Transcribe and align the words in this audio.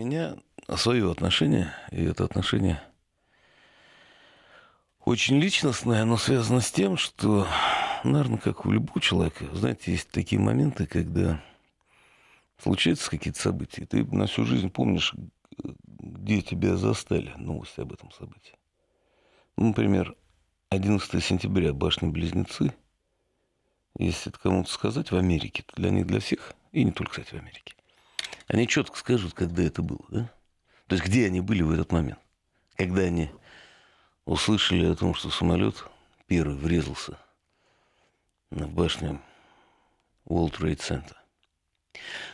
меня 0.00 0.36
свое 0.76 1.10
отношение, 1.10 1.72
и 1.90 2.04
это 2.04 2.24
отношение 2.24 2.80
очень 5.04 5.38
личностное, 5.38 6.02
оно 6.02 6.16
связано 6.16 6.60
с 6.60 6.70
тем, 6.70 6.96
что, 6.96 7.46
наверное, 8.04 8.38
как 8.38 8.64
у 8.64 8.70
любого 8.70 9.00
человека, 9.00 9.44
знаете, 9.54 9.92
есть 9.92 10.10
такие 10.10 10.40
моменты, 10.40 10.86
когда 10.86 11.42
случаются 12.58 13.10
какие-то 13.10 13.40
события, 13.40 13.84
ты 13.86 14.04
на 14.04 14.26
всю 14.26 14.44
жизнь 14.44 14.70
помнишь, 14.70 15.14
где 15.84 16.40
тебя 16.40 16.76
застали 16.76 17.32
новости 17.36 17.80
об 17.80 17.92
этом 17.92 18.10
событии. 18.12 18.56
Ну, 19.56 19.68
например, 19.68 20.14
11 20.70 21.22
сентября, 21.22 21.72
башни-близнецы. 21.74 22.72
Если 23.98 24.30
это 24.30 24.38
кому-то 24.38 24.70
сказать 24.70 25.10
в 25.10 25.16
Америке, 25.16 25.64
то 25.66 25.76
для 25.76 25.90
них, 25.90 26.06
для 26.06 26.20
всех, 26.20 26.54
и 26.72 26.84
не 26.84 26.92
только, 26.92 27.12
кстати, 27.12 27.34
в 27.34 27.38
Америке, 27.38 27.74
они 28.50 28.66
четко 28.66 28.98
скажут, 28.98 29.32
когда 29.32 29.62
это 29.62 29.80
было, 29.80 30.04
да? 30.08 30.32
То 30.88 30.96
есть 30.96 31.06
где 31.06 31.26
они 31.26 31.40
были 31.40 31.62
в 31.62 31.70
этот 31.70 31.92
момент? 31.92 32.18
Когда 32.76 33.02
они 33.02 33.30
услышали 34.24 34.84
о 34.86 34.96
том, 34.96 35.14
что 35.14 35.30
самолет 35.30 35.84
первый 36.26 36.56
врезался 36.56 37.16
на 38.50 38.66
башню 38.66 39.22
World 40.26 40.58
Trade 40.58 40.78
Center. 40.78 41.14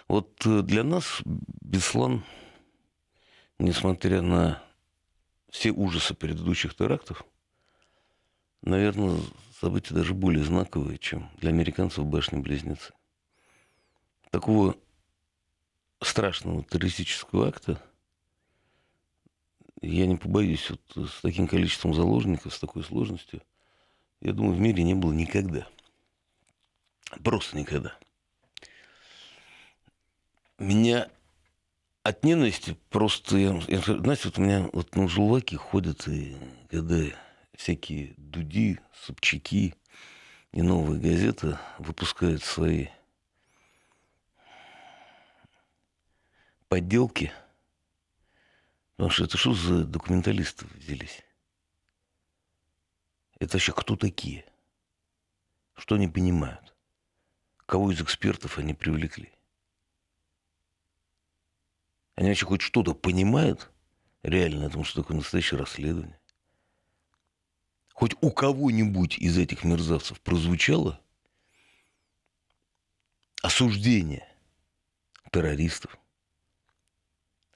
Вот 0.09 0.41
э, 0.47 0.63
для 0.63 0.85
нас 0.85 1.21
Беслан, 1.25 2.25
несмотря 3.59 4.23
на 4.23 4.63
все 5.51 5.71
ужасы 5.71 6.15
предыдущих 6.15 6.75
терактов, 6.75 7.27
наверное, 8.63 9.21
событие 9.61 9.95
даже 9.95 10.15
более 10.15 10.45
знаковое, 10.45 10.97
чем 10.97 11.31
для 11.37 11.51
американцев 11.51 12.07
башни-близнецы. 12.07 12.95
Такого 14.31 14.77
страшного 16.01 16.63
террористического 16.65 17.49
акта, 17.49 17.81
я 19.81 20.07
не 20.07 20.17
побоюсь, 20.17 20.71
вот 20.71 21.09
с 21.09 21.21
таким 21.23 21.47
количеством 21.47 21.95
заложников, 21.95 22.55
с 22.55 22.59
такой 22.59 22.83
сложностью, 22.83 23.43
я 24.21 24.33
думаю, 24.33 24.57
в 24.57 24.61
мире 24.61 24.83
не 24.83 24.95
было 24.95 25.13
никогда. 25.13 25.69
Просто 27.23 27.57
никогда. 27.57 27.97
Меня 30.59 31.09
от 32.03 32.25
ненависти 32.25 32.77
просто, 32.89 33.37
я, 33.37 33.61
я, 33.69 33.81
знаете, 33.81 34.23
вот 34.25 34.39
у 34.39 34.43
меня 34.43 34.71
вот 34.73 34.97
на 34.97 35.09
желваке 35.09 35.57
ходят, 35.57 36.09
и 36.09 36.37
когда 36.71 37.05
всякие 37.55 38.15
дуди, 38.17 38.79
собчаки 39.05 39.75
и 40.53 40.63
новые 40.63 41.01
газеты 41.01 41.59
выпускают 41.79 42.43
свои 42.43 42.87
подделки. 46.69 47.33
Потому 48.97 49.11
что 49.11 49.25
это 49.25 49.37
что 49.37 49.55
за 49.55 49.85
документалисты 49.85 50.67
взялись? 50.75 51.23
Это 53.39 53.55
вообще 53.55 53.73
кто 53.73 53.97
такие? 53.97 54.47
Что 55.75 55.97
они 55.97 56.09
понимают? 56.09 56.75
Кого 57.67 57.93
из 57.93 58.01
экспертов 58.01 58.59
они 58.59 58.73
привлекли? 58.73 59.33
Они 62.15 62.29
вообще 62.29 62.47
хоть 62.47 62.63
что-то 62.63 62.95
понимают 62.95 63.71
реально 64.23 64.67
о 64.67 64.71
том, 64.71 64.85
что 64.85 65.03
такое 65.03 65.19
настоящее 65.19 65.61
расследование? 65.61 66.19
Хоть 67.93 68.15
у 68.23 68.31
кого-нибудь 68.31 69.19
из 69.19 69.37
этих 69.37 69.65
мерзавцев 69.65 70.21
прозвучало 70.21 71.03
осуждение 73.43 74.27
террористов– 75.31 75.99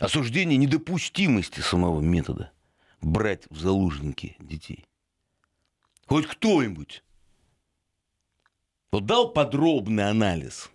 осуждение 0.01 0.57
недопустимости 0.57 1.61
самого 1.61 2.01
метода 2.01 2.51
брать 3.01 3.45
в 3.51 3.59
заложники 3.59 4.37
детей. 4.41 4.87
Хоть 6.07 6.27
кто-нибудь 6.27 7.05
вот 8.91 9.07
дал 9.07 9.33
подробный 9.33 10.09
анализ, 10.09 10.71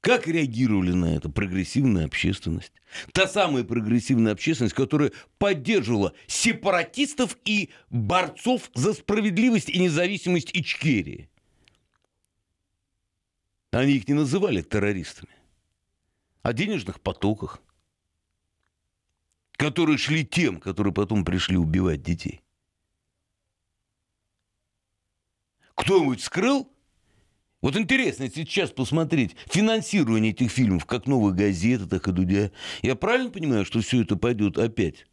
как 0.00 0.28
реагировали 0.28 0.92
на 0.92 1.16
это 1.16 1.28
прогрессивная 1.30 2.04
общественность. 2.04 2.72
Та 3.12 3.26
самая 3.26 3.64
прогрессивная 3.64 4.32
общественность, 4.32 4.74
которая 4.74 5.10
поддерживала 5.38 6.12
сепаратистов 6.26 7.38
и 7.44 7.70
борцов 7.90 8.70
за 8.74 8.92
справедливость 8.92 9.70
и 9.70 9.80
независимость 9.80 10.50
Ичкерии. 10.52 11.30
Они 13.72 13.94
их 13.94 14.06
не 14.06 14.14
называли 14.14 14.62
террористами 14.62 15.34
о 16.44 16.52
денежных 16.52 17.00
потоках, 17.00 17.60
которые 19.52 19.96
шли 19.96 20.26
тем, 20.26 20.60
которые 20.60 20.92
потом 20.92 21.24
пришли 21.24 21.56
убивать 21.56 22.02
детей. 22.02 22.42
Кто-нибудь 25.74 26.22
скрыл? 26.22 26.70
Вот 27.62 27.76
интересно 27.76 28.28
сейчас 28.28 28.70
посмотреть 28.70 29.36
финансирование 29.46 30.32
этих 30.32 30.50
фильмов, 30.50 30.84
как 30.84 31.06
новая 31.06 31.32
газета, 31.32 31.88
так 31.88 32.06
и 32.08 32.12
Дудя. 32.12 32.52
Я 32.82 32.94
правильно 32.94 33.30
понимаю, 33.30 33.64
что 33.64 33.80
все 33.80 34.02
это 34.02 34.16
пойдет 34.16 34.58
опять 34.58 35.06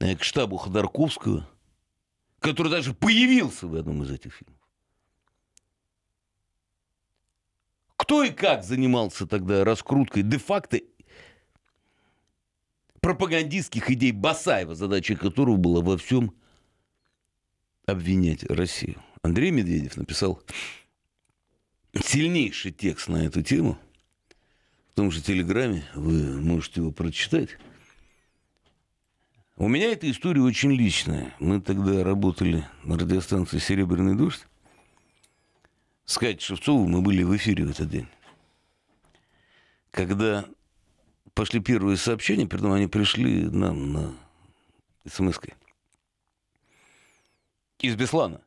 э, 0.00 0.16
к 0.16 0.24
штабу 0.24 0.56
Ходорковского, 0.56 1.46
который 2.40 2.72
даже 2.72 2.94
появился 2.94 3.66
в 3.66 3.74
одном 3.74 4.02
из 4.02 4.10
этих 4.10 4.32
фильмов? 4.32 4.57
Кто 8.08 8.24
и 8.24 8.30
как 8.30 8.64
занимался 8.64 9.26
тогда 9.26 9.64
раскруткой 9.64 10.22
де-факто 10.22 10.80
пропагандистских 13.02 13.90
идей 13.90 14.12
Басаева, 14.12 14.74
задача 14.74 15.14
которого 15.14 15.58
была 15.58 15.82
во 15.82 15.98
всем 15.98 16.34
обвинять 17.84 18.44
Россию. 18.44 19.02
Андрей 19.20 19.50
Медведев 19.50 19.98
написал 19.98 20.42
сильнейший 22.02 22.72
текст 22.72 23.08
на 23.08 23.26
эту 23.26 23.42
тему. 23.42 23.78
В 24.92 24.94
том 24.94 25.10
же 25.10 25.20
Телеграме 25.20 25.84
вы 25.94 26.40
можете 26.40 26.80
его 26.80 26.92
прочитать. 26.92 27.58
У 29.56 29.68
меня 29.68 29.92
эта 29.92 30.10
история 30.10 30.40
очень 30.40 30.72
личная. 30.72 31.34
Мы 31.40 31.60
тогда 31.60 32.02
работали 32.02 32.66
на 32.84 32.96
радиостанции 32.96 33.58
«Серебряный 33.58 34.16
дождь» 34.16 34.46
с 36.08 36.16
Катей 36.16 36.56
мы 36.86 37.02
были 37.02 37.22
в 37.22 37.36
эфире 37.36 37.66
в 37.66 37.70
этот 37.70 37.90
день. 37.90 38.08
Когда 39.90 40.46
пошли 41.34 41.60
первые 41.60 41.98
сообщения, 41.98 42.46
притом 42.46 42.72
они 42.72 42.86
пришли 42.86 43.42
нам 43.42 43.92
на 43.92 44.14
смс 45.06 45.36
-кой. 45.36 45.52
из 47.80 47.94
Беслана 47.94 48.40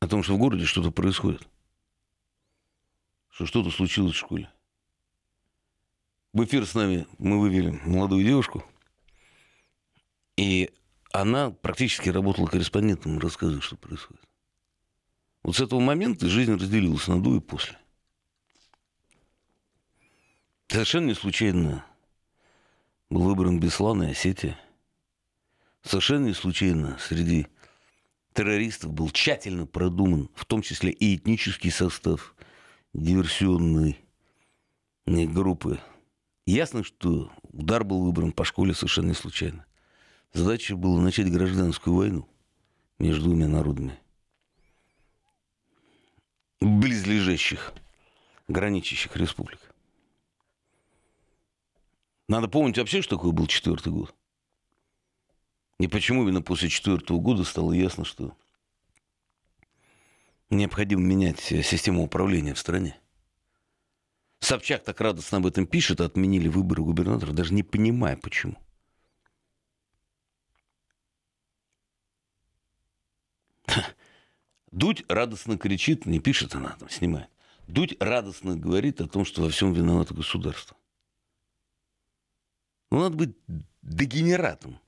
о 0.00 0.08
том, 0.08 0.24
что 0.24 0.34
в 0.34 0.38
городе 0.38 0.64
что-то 0.64 0.90
происходит. 0.90 1.46
Что 3.30 3.46
что-то 3.46 3.70
случилось 3.70 4.14
в 4.14 4.18
школе. 4.18 4.50
В 6.32 6.44
эфир 6.44 6.66
с 6.66 6.74
нами 6.74 7.06
мы 7.18 7.38
вывели 7.38 7.70
молодую 7.84 8.24
девушку, 8.24 8.64
и 10.36 10.68
она 11.12 11.50
практически 11.50 12.08
работала 12.08 12.48
корреспондентом, 12.48 13.20
рассказывая, 13.20 13.60
что 13.60 13.76
происходит. 13.76 14.31
Вот 15.42 15.56
с 15.56 15.60
этого 15.60 15.80
момента 15.80 16.28
жизнь 16.28 16.54
разделилась 16.54 17.08
на 17.08 17.20
до 17.20 17.36
и 17.36 17.40
после. 17.40 17.76
Совершенно 20.68 21.06
не 21.06 21.14
случайно 21.14 21.84
был 23.10 23.22
выбран 23.22 23.58
Беслан 23.58 24.04
и 24.04 24.10
Осетия. 24.10 24.58
Совершенно 25.82 26.26
не 26.26 26.34
случайно 26.34 26.96
среди 27.00 27.48
террористов 28.32 28.92
был 28.92 29.10
тщательно 29.10 29.66
продуман, 29.66 30.30
в 30.34 30.44
том 30.44 30.62
числе 30.62 30.92
и 30.92 31.16
этнический 31.16 31.70
состав 31.70 32.34
диверсионной 32.94 33.98
группы. 35.06 35.80
Ясно, 36.46 36.84
что 36.84 37.32
удар 37.42 37.84
был 37.84 38.04
выбран 38.04 38.32
по 38.32 38.44
школе 38.44 38.74
совершенно 38.74 39.08
не 39.08 39.14
случайно. 39.14 39.66
Задача 40.32 40.76
была 40.76 41.00
начать 41.00 41.30
гражданскую 41.30 41.96
войну 41.96 42.28
между 42.98 43.24
двумя 43.24 43.48
народами 43.48 43.98
близлежащих, 46.62 47.72
граничащих 48.48 49.16
республик. 49.16 49.60
Надо 52.28 52.48
помнить 52.48 52.78
вообще, 52.78 53.02
что 53.02 53.16
такое 53.16 53.32
был 53.32 53.46
четвертый 53.46 53.92
год. 53.92 54.14
И 55.78 55.88
почему 55.88 56.22
именно 56.22 56.42
после 56.42 56.68
четвертого 56.68 57.18
года 57.18 57.44
стало 57.44 57.72
ясно, 57.72 58.04
что 58.04 58.36
необходимо 60.50 61.02
менять 61.02 61.40
систему 61.40 62.04
управления 62.04 62.54
в 62.54 62.58
стране. 62.58 62.98
Собчак 64.38 64.84
так 64.84 65.00
радостно 65.00 65.38
об 65.38 65.46
этом 65.46 65.66
пишет, 65.66 66.00
отменили 66.00 66.48
выборы 66.48 66.82
губернатора, 66.82 67.32
даже 67.32 67.54
не 67.54 67.62
понимая, 67.62 68.16
почему. 68.16 68.56
Дудь 74.72 75.04
радостно 75.08 75.58
кричит, 75.58 76.06
не 76.06 76.18
пишет 76.18 76.54
она, 76.54 76.76
там 76.78 76.88
снимает. 76.88 77.28
Дудь 77.68 77.94
радостно 78.00 78.56
говорит 78.56 79.00
о 79.02 79.06
том, 79.06 79.24
что 79.24 79.42
во 79.42 79.50
всем 79.50 79.72
виновато 79.74 80.14
государство. 80.14 80.76
Ну, 82.90 83.00
надо 83.00 83.16
быть 83.16 83.36
дегенератом. 83.82 84.78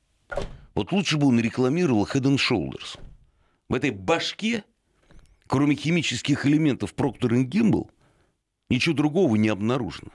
Вот 0.75 0.91
лучше 0.91 1.19
бы 1.19 1.27
он 1.27 1.39
рекламировал 1.39 2.07
Head 2.07 2.23
and 2.23 2.39
Shoulders. 2.39 2.99
В 3.69 3.75
этой 3.75 3.91
башке, 3.91 4.65
кроме 5.47 5.77
химических 5.77 6.47
элементов 6.47 6.95
Procter 6.95 7.45
Gamble, 7.45 7.91
ничего 8.71 8.95
другого 8.95 9.37
не 9.37 9.49
обнаружено. 9.49 10.11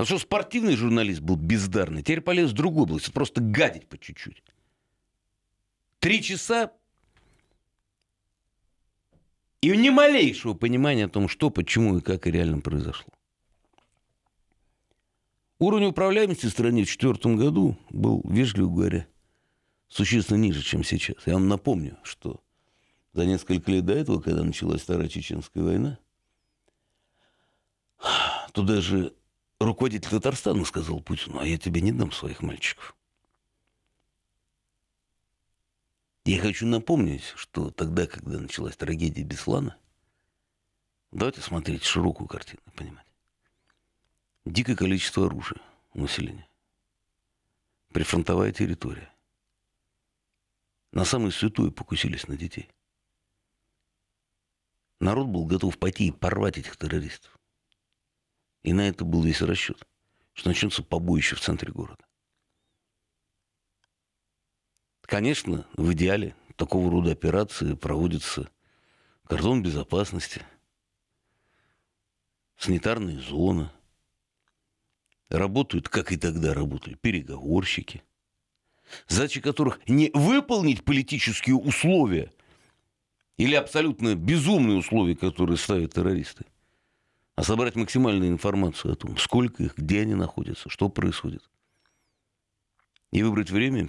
А 0.00 0.06
что 0.06 0.18
спортивный 0.18 0.76
журналист 0.76 1.20
был 1.20 1.36
бездарный, 1.36 2.00
теперь 2.00 2.22
полез 2.22 2.52
в 2.52 2.54
другую 2.54 2.84
область, 2.84 3.12
просто 3.12 3.42
гадить 3.42 3.86
по 3.86 3.98
чуть-чуть. 3.98 4.42
Три 5.98 6.22
часа 6.22 6.72
и 9.60 9.76
ни 9.76 9.90
малейшего 9.90 10.54
понимания 10.54 11.04
о 11.04 11.10
том, 11.10 11.28
что, 11.28 11.50
почему 11.50 11.98
и 11.98 12.00
как 12.00 12.26
и 12.26 12.30
реально 12.30 12.62
произошло. 12.62 13.12
Уровень 15.58 15.88
управляемости 15.88 16.46
в 16.46 16.50
стране 16.50 16.84
в 16.84 16.86
2004 16.86 17.34
году 17.36 17.76
был, 17.90 18.22
вежливо 18.24 18.70
говоря, 18.70 19.06
существенно 19.88 20.38
ниже, 20.38 20.62
чем 20.62 20.82
сейчас. 20.82 21.26
Я 21.26 21.34
вам 21.34 21.46
напомню, 21.46 21.98
что 22.04 22.42
за 23.12 23.26
несколько 23.26 23.70
лет 23.70 23.84
до 23.84 23.92
этого, 23.92 24.18
когда 24.18 24.44
началась 24.44 24.80
Вторая 24.80 25.08
Чеченская 25.08 25.62
война, 25.62 25.98
то 28.54 28.62
даже 28.62 29.12
руководитель 29.60 30.10
Татарстана 30.10 30.64
сказал 30.64 31.00
Путину, 31.00 31.38
а 31.38 31.46
я 31.46 31.58
тебе 31.58 31.80
не 31.80 31.92
дам 31.92 32.10
своих 32.12 32.42
мальчиков. 32.42 32.96
Я 36.24 36.40
хочу 36.40 36.66
напомнить, 36.66 37.24
что 37.36 37.70
тогда, 37.70 38.06
когда 38.06 38.38
началась 38.38 38.76
трагедия 38.76 39.22
Беслана, 39.22 39.76
давайте 41.12 41.40
смотреть 41.40 41.84
широкую 41.84 42.28
картину, 42.28 42.62
понимать. 42.74 43.06
Дикое 44.44 44.76
количество 44.76 45.26
оружия 45.26 45.60
у 45.92 46.00
населения. 46.02 46.48
Прифронтовая 47.92 48.52
территория. 48.52 49.12
На 50.92 51.04
самое 51.04 51.32
святое 51.32 51.70
покусились 51.70 52.28
на 52.28 52.36
детей. 52.36 52.68
Народ 55.00 55.28
был 55.28 55.46
готов 55.46 55.78
пойти 55.78 56.08
и 56.08 56.12
порвать 56.12 56.58
этих 56.58 56.76
террористов. 56.76 57.39
И 58.62 58.72
на 58.72 58.88
это 58.88 59.04
был 59.04 59.22
весь 59.22 59.40
расчет, 59.40 59.86
что 60.34 60.48
начнется 60.48 60.82
побоище 60.82 61.36
в 61.36 61.40
центре 61.40 61.72
города. 61.72 62.04
Конечно, 65.02 65.66
в 65.76 65.92
идеале 65.92 66.36
такого 66.56 66.90
рода 66.90 67.10
операции 67.10 67.74
проводится 67.74 68.50
кордон 69.24 69.62
безопасности, 69.62 70.42
санитарные 72.56 73.18
зоны. 73.18 73.70
Работают, 75.30 75.88
как 75.88 76.12
и 76.12 76.16
тогда 76.16 76.54
работали, 76.54 76.94
переговорщики, 76.94 78.02
задача 79.08 79.40
которых 79.40 79.80
не 79.88 80.10
выполнить 80.12 80.84
политические 80.84 81.56
условия 81.56 82.32
или 83.36 83.54
абсолютно 83.54 84.16
безумные 84.16 84.78
условия, 84.78 85.16
которые 85.16 85.56
ставят 85.56 85.94
террористы– 85.94 86.44
а 87.40 87.42
собрать 87.42 87.74
максимальную 87.74 88.30
информацию 88.30 88.92
о 88.92 88.96
том, 88.96 89.16
сколько 89.16 89.62
их, 89.62 89.78
где 89.78 90.02
они 90.02 90.14
находятся, 90.14 90.68
что 90.68 90.90
происходит. 90.90 91.42
И 93.12 93.22
выбрать 93.22 93.50
время, 93.50 93.88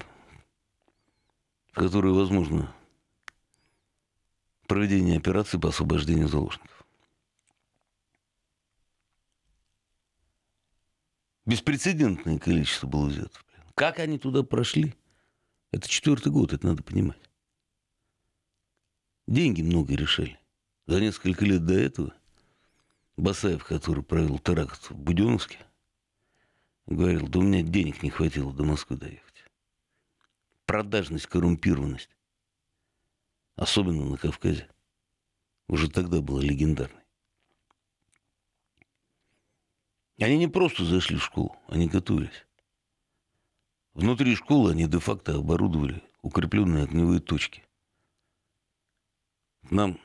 в 1.73 1.75
которое 1.75 2.13
возможно 2.13 2.73
проведение 4.67 5.17
операции 5.17 5.57
по 5.57 5.67
освобождению 5.67 6.29
заложников. 6.29 6.87
Беспрецедентное 11.45 12.39
количество 12.39 12.87
было 12.87 13.07
взято. 13.07 13.37
Как 13.75 13.99
они 13.99 14.17
туда 14.17 14.43
прошли? 14.43 14.95
Это 15.71 15.89
четвертый 15.89 16.31
год, 16.31 16.53
это 16.53 16.67
надо 16.67 16.83
понимать. 16.83 17.19
Деньги 19.27 19.61
много 19.61 19.93
решали. 19.93 20.39
За 20.87 21.01
несколько 21.01 21.43
лет 21.43 21.65
до 21.65 21.73
этого 21.73 22.13
Басаев, 23.21 23.63
который 23.63 24.01
провел 24.01 24.39
теракт 24.39 24.89
в 24.89 24.95
Буденновске, 24.95 25.59
говорил, 26.87 27.27
да 27.27 27.37
у 27.37 27.43
меня 27.43 27.61
денег 27.61 28.01
не 28.01 28.09
хватило 28.09 28.51
до 28.51 28.63
Москвы 28.63 28.97
доехать. 28.97 29.45
Продажность, 30.65 31.27
коррумпированность, 31.27 32.09
особенно 33.57 34.05
на 34.05 34.17
Кавказе, 34.17 34.67
уже 35.67 35.87
тогда 35.87 36.19
была 36.19 36.41
легендарной. 36.41 37.03
Они 40.19 40.39
не 40.39 40.47
просто 40.47 40.83
зашли 40.83 41.17
в 41.17 41.23
школу, 41.23 41.55
они 41.67 41.87
готовились. 41.87 42.47
Внутри 43.93 44.35
школы 44.35 44.71
они 44.71 44.87
де-факто 44.87 45.35
оборудовали 45.35 46.01
укрепленные 46.23 46.85
огневые 46.85 47.19
точки. 47.19 47.63
Нам 49.69 49.99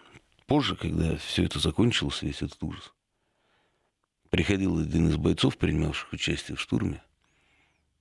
позже, 0.46 0.76
когда 0.76 1.16
все 1.16 1.44
это 1.44 1.58
закончилось, 1.60 2.20
весь 2.20 2.42
этот 2.42 2.62
ужас, 2.62 2.92
приходил 4.36 4.78
один 4.78 5.08
из 5.08 5.16
бойцов, 5.16 5.56
принимавших 5.56 6.12
участие 6.12 6.58
в 6.58 6.60
штурме. 6.60 7.02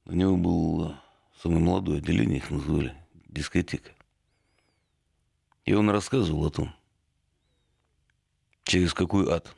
У 0.04 0.12
него 0.12 0.36
было 0.36 1.02
самое 1.42 1.64
молодое 1.64 2.00
отделение, 2.00 2.40
их 2.40 2.50
называли 2.50 2.94
дискотека. 3.30 3.94
И 5.64 5.72
он 5.72 5.90
рассказывал 5.90 6.46
о 6.46 6.50
том, 6.50 6.76
через 8.66 8.94
какой 8.94 9.32
ад 9.32 9.56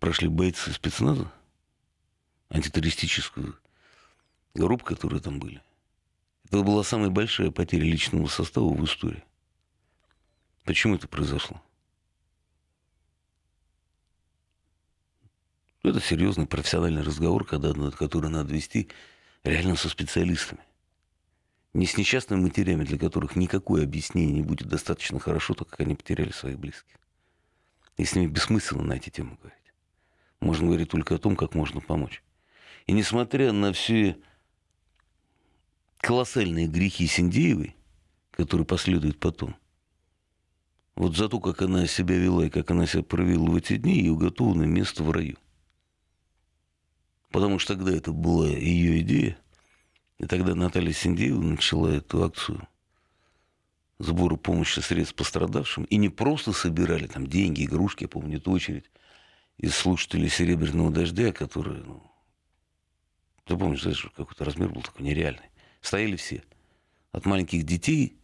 прошли 0.00 0.28
бойцы 0.28 0.72
спецназа, 0.72 1.30
антитеррористическую 2.48 3.58
группу, 4.54 4.86
которые 4.86 5.20
там 5.20 5.38
были. 5.38 5.60
Это 6.46 6.62
была 6.62 6.82
самая 6.82 7.10
большая 7.10 7.50
потеря 7.50 7.84
личного 7.84 8.26
состава 8.26 8.72
в 8.72 8.82
истории. 8.82 9.22
Почему 10.64 10.94
это 10.94 11.08
произошло? 11.08 11.60
Ну, 15.84 15.90
это 15.90 16.00
серьезный 16.00 16.46
профессиональный 16.46 17.02
разговор, 17.02 17.44
когда, 17.44 17.74
который 17.90 18.30
надо 18.30 18.54
вести 18.54 18.88
реально 19.44 19.76
со 19.76 19.90
специалистами. 19.90 20.62
Не 21.74 21.84
с 21.84 21.98
несчастными 21.98 22.40
матерями, 22.40 22.84
для 22.84 22.96
которых 22.96 23.36
никакое 23.36 23.84
объяснение 23.84 24.32
не 24.32 24.42
будет 24.42 24.66
достаточно 24.66 25.18
хорошо, 25.18 25.52
так 25.52 25.68
как 25.68 25.80
они 25.80 25.94
потеряли 25.94 26.30
своих 26.30 26.58
близких. 26.58 26.96
И 27.98 28.06
с 28.06 28.14
ними 28.14 28.28
бессмысленно 28.28 28.82
на 28.82 28.92
эти 28.94 29.10
темы 29.10 29.36
говорить. 29.38 29.74
Можно 30.40 30.68
говорить 30.68 30.88
только 30.88 31.16
о 31.16 31.18
том, 31.18 31.36
как 31.36 31.54
можно 31.54 31.82
помочь. 31.82 32.22
И 32.86 32.92
несмотря 32.92 33.52
на 33.52 33.74
все 33.74 34.16
колоссальные 35.98 36.66
грехи 36.66 37.06
Синдеевой, 37.06 37.76
которые 38.30 38.66
последуют 38.66 39.20
потом, 39.20 39.54
вот 40.96 41.14
за 41.14 41.28
то, 41.28 41.40
как 41.40 41.60
она 41.60 41.86
себя 41.86 42.16
вела 42.16 42.46
и 42.46 42.50
как 42.50 42.70
она 42.70 42.86
себя 42.86 43.02
провела 43.02 43.50
в 43.50 43.56
эти 43.56 43.76
дни, 43.76 43.98
ей 43.98 44.08
уготовано 44.08 44.62
место 44.62 45.02
в 45.02 45.10
раю. 45.10 45.36
Потому 47.34 47.58
что 47.58 47.74
тогда 47.74 47.90
это 47.90 48.12
была 48.12 48.46
ее 48.46 49.00
идея. 49.00 49.36
И 50.18 50.26
тогда 50.26 50.54
Наталья 50.54 50.92
Синдеева 50.92 51.42
начала 51.42 51.88
эту 51.88 52.22
акцию 52.22 52.68
сбора 53.98 54.36
помощи 54.36 54.78
средств 54.78 55.16
пострадавшим. 55.16 55.82
И 55.82 55.96
не 55.96 56.10
просто 56.10 56.52
собирали 56.52 57.08
там 57.08 57.26
деньги, 57.26 57.64
игрушки, 57.64 58.04
я 58.04 58.08
помню, 58.08 58.36
эту 58.36 58.52
очередь 58.52 58.88
из 59.58 59.74
слушателей 59.74 60.28
«Серебряного 60.28 60.92
дождя», 60.92 61.32
которые, 61.32 61.82
ну, 61.82 62.04
ты 63.46 63.56
помнишь, 63.56 63.82
знаешь, 63.82 64.06
какой-то 64.14 64.44
размер 64.44 64.68
был 64.68 64.82
такой 64.82 65.04
нереальный. 65.04 65.50
Стояли 65.80 66.14
все. 66.14 66.44
От 67.10 67.26
маленьких 67.26 67.64
детей 67.64 68.16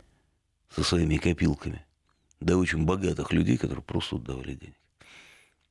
со 0.68 0.84
своими 0.84 1.16
копилками 1.16 1.84
до 2.38 2.56
очень 2.56 2.84
богатых 2.84 3.32
людей, 3.32 3.56
которые 3.56 3.82
просто 3.82 4.14
отдавали 4.14 4.54
денег. 4.54 4.78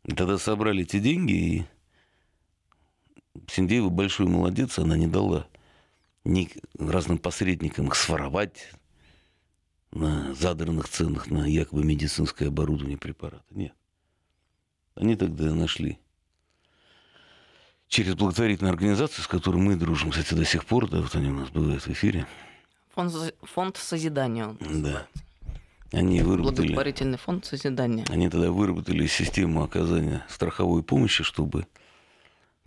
И 0.03 0.11
тогда 0.13 0.37
собрали 0.37 0.83
эти 0.83 0.99
деньги 0.99 1.31
и 1.31 1.65
Синдеева 3.47 3.89
большой 3.89 4.27
молодец, 4.27 4.79
она 4.79 4.97
не 4.97 5.07
дала 5.07 5.47
ни 6.23 6.49
разным 6.77 7.17
посредникам 7.17 7.87
их 7.87 7.95
своровать 7.95 8.71
на 9.91 10.33
задранных 10.35 10.87
ценах 10.89 11.27
на 11.27 11.45
якобы 11.45 11.83
медицинское 11.83 12.47
оборудование 12.47 12.97
препараты. 12.97 13.45
Нет. 13.51 13.73
Они 14.95 15.15
тогда 15.15 15.53
нашли 15.53 15.99
через 17.87 18.15
благотворительную 18.15 18.71
организацию, 18.71 19.23
с 19.23 19.27
которой 19.27 19.57
мы 19.57 19.75
дружим, 19.75 20.11
кстати, 20.11 20.33
до 20.33 20.45
сих 20.45 20.65
пор, 20.65 20.89
да, 20.89 21.01
вот 21.01 21.15
они 21.15 21.29
у 21.29 21.33
нас 21.33 21.49
бывают 21.49 21.83
в 21.83 21.89
эфире. 21.89 22.27
Фонд, 22.93 23.13
фонд 23.41 23.77
созидания. 23.77 24.55
Да. 24.59 25.07
Они 25.91 26.21
выработали... 26.21 26.67
Благотворительный 26.67 27.17
фонд 27.17 27.45
созидания. 27.45 28.05
Они 28.09 28.29
тогда 28.29 28.51
выработали 28.51 29.07
систему 29.07 29.63
оказания 29.63 30.23
страховой 30.29 30.83
помощи, 30.83 31.23
чтобы 31.23 31.65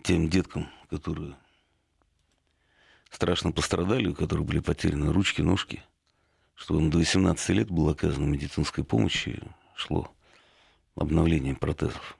тем 0.02 0.28
деткам, 0.28 0.68
которые 0.90 1.36
страшно 3.10 3.52
пострадали, 3.52 4.08
у 4.08 4.14
которых 4.14 4.46
были 4.46 4.58
потеряны 4.60 5.12
ручки, 5.12 5.42
ножки, 5.42 5.82
чтобы 6.54 6.80
им 6.80 6.90
до 6.90 6.98
18 6.98 7.48
лет 7.50 7.70
была 7.70 7.92
оказана 7.92 8.24
медицинская 8.24 8.84
помощь 8.84 9.28
шло 9.74 10.10
обновлением 10.94 11.56
протезов. 11.56 12.16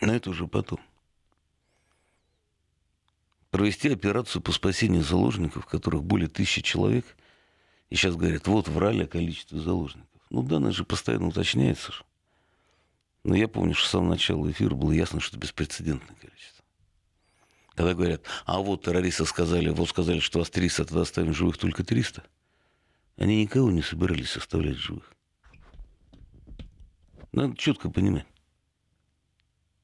Но 0.00 0.14
это 0.14 0.30
уже 0.30 0.46
потом. 0.46 0.80
Провести 3.50 3.88
операцию 3.88 4.42
по 4.42 4.52
спасению 4.52 5.02
заложников, 5.02 5.66
которых 5.66 6.04
более 6.04 6.28
тысячи 6.28 6.60
человек, 6.60 7.16
и 7.88 7.96
сейчас 7.96 8.16
говорят, 8.16 8.46
вот 8.46 8.68
врали 8.68 9.04
о 9.04 9.06
количестве 9.06 9.58
заложников. 9.60 10.08
Ну, 10.28 10.42
данные 10.42 10.72
же 10.72 10.84
постоянно 10.84 11.28
уточняется. 11.28 11.92
Но 13.26 13.34
я 13.34 13.48
помню, 13.48 13.74
что 13.74 13.88
с 13.88 13.90
самого 13.90 14.10
начала 14.10 14.48
эфира 14.48 14.76
было 14.76 14.92
ясно, 14.92 15.18
что 15.18 15.36
это 15.36 15.44
беспрецедентное 15.44 16.14
количество. 16.14 16.64
Когда 17.74 17.92
говорят, 17.92 18.22
а 18.44 18.60
вот 18.60 18.84
террористы 18.84 19.26
сказали, 19.26 19.68
вот 19.68 19.88
сказали, 19.88 20.20
что 20.20 20.38
вас 20.38 20.48
300, 20.48 20.84
тогда 20.84 21.00
оставим 21.00 21.34
живых 21.34 21.58
только 21.58 21.82
300. 21.82 22.22
Они 23.16 23.42
никого 23.42 23.72
не 23.72 23.82
собирались 23.82 24.36
оставлять 24.36 24.76
живых. 24.76 25.12
Надо 27.32 27.56
четко 27.56 27.90
понимать. 27.90 28.28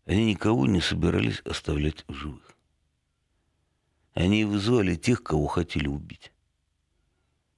Они 0.05 0.27
никого 0.27 0.67
не 0.67 0.81
собирались 0.81 1.41
оставлять 1.41 2.05
в 2.07 2.15
живых. 2.15 2.57
Они 4.15 4.45
вызывали 4.45 4.95
тех, 4.95 5.21
кого 5.21 5.49
хотели 5.49 5.89
убить. 5.89 6.31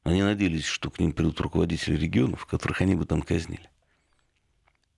Они 0.03 0.23
надеялись, 0.23 0.65
что 0.65 0.91
к 0.91 0.99
ним 0.99 1.13
придут 1.13 1.39
руководители 1.43 1.95
регионов, 1.95 2.47
которых 2.47 2.81
они 2.81 2.95
бы 2.95 3.05
там 3.05 3.21
казнили. 3.21 3.69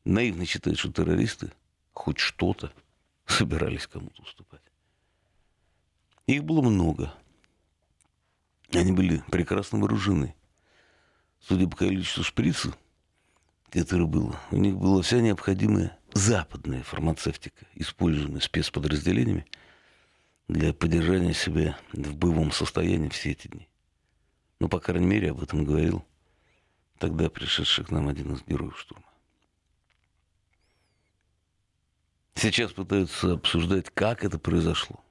Наивно 0.07 0.47
считают, 0.47 0.79
что 0.79 0.93
террористы 0.93 1.53
хоть 1.93 2.19
что-то 2.19 2.73
собирались 3.27 3.89
кому-то 3.89 4.23
уступать. 4.23 4.63
Их 6.29 6.45
было 6.45 6.63
много. 6.63 7.13
Они 8.73 8.93
были 8.93 9.23
прекрасно 9.33 9.81
вооружены. 9.81 10.35
Судя 11.41 11.69
по 11.69 11.77
количеству 11.77 12.23
шприцев, 12.23 12.79
которое 13.71 14.07
было, 14.07 14.41
у 14.53 14.57
них 14.57 14.77
была 14.77 15.03
вся 15.03 15.21
необходимая 15.21 15.99
западная 16.13 16.85
фармацевтика, 16.85 17.67
используемая 17.75 18.41
спецподразделениями 18.41 19.45
для 20.47 20.73
поддержания 20.73 21.35
себя 21.35 21.79
в 21.93 22.15
боевом 22.15 22.53
состоянии 22.53 23.09
все 23.09 23.33
эти 23.33 23.49
дни. 23.49 23.69
Ну, 24.61 24.69
по 24.69 24.79
крайней 24.79 25.07
мере, 25.07 25.33
об 25.33 25.43
этом 25.43 25.65
говорил 25.65 26.05
тогда 26.99 27.29
пришедший 27.29 27.85
к 27.85 27.91
нам 27.91 28.07
один 28.07 28.35
из 28.35 28.43
героев 28.45 28.79
штурма. 28.79 29.03
Сейчас 32.37 32.71
пытаются 32.71 33.33
обсуждать, 33.33 33.89
как 33.89 34.23
это 34.23 34.39
произошло, 34.39 35.03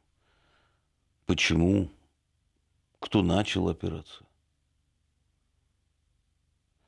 почему, 1.25 1.91
кто 3.00 3.24
начал 3.24 3.67
операцию. 3.67 4.27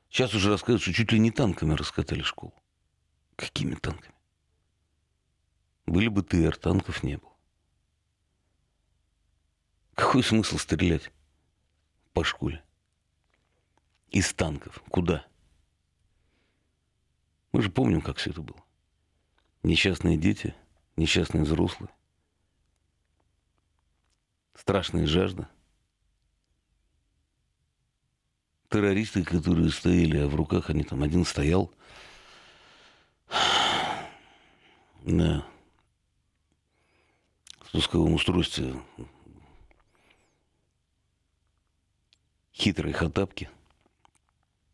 Сейчас 0.08 0.32
уже 0.34 0.50
рассказывают, 0.50 0.82
что 0.82 0.92
чуть 0.92 1.10
ли 1.10 1.18
не 1.18 1.32
танками 1.32 1.74
раскатали 1.74 2.22
школу. 2.22 2.54
Какими 3.34 3.74
танками? 3.74 4.14
Были 5.86 6.06
бы 6.06 6.22
ТР, 6.22 6.56
танков 6.56 7.02
не 7.02 7.16
было. 7.16 7.32
Какой 9.94 10.22
смысл 10.22 10.56
стрелять 10.56 11.10
по 12.12 12.22
школе? 12.22 12.62
Из 14.10 14.32
танков. 14.32 14.84
Куда? 14.88 15.26
Мы 17.50 17.60
же 17.60 17.70
помним, 17.70 18.00
как 18.00 18.18
все 18.18 18.30
это 18.30 18.40
было. 18.40 18.62
Несчастные 19.62 20.16
дети, 20.16 20.54
несчастные 20.96 21.44
взрослые. 21.44 21.90
Страшная 24.54 25.06
жажда. 25.06 25.48
Террористы, 28.68 29.24
которые 29.24 29.70
стояли, 29.70 30.18
а 30.18 30.28
в 30.28 30.34
руках 30.34 30.70
они 30.70 30.84
там, 30.84 31.02
один 31.02 31.24
стоял 31.24 31.72
на 35.02 35.46
спусковом 37.66 38.14
устройстве 38.14 38.74
хитрой 42.52 42.92
хатапки. 42.92 43.48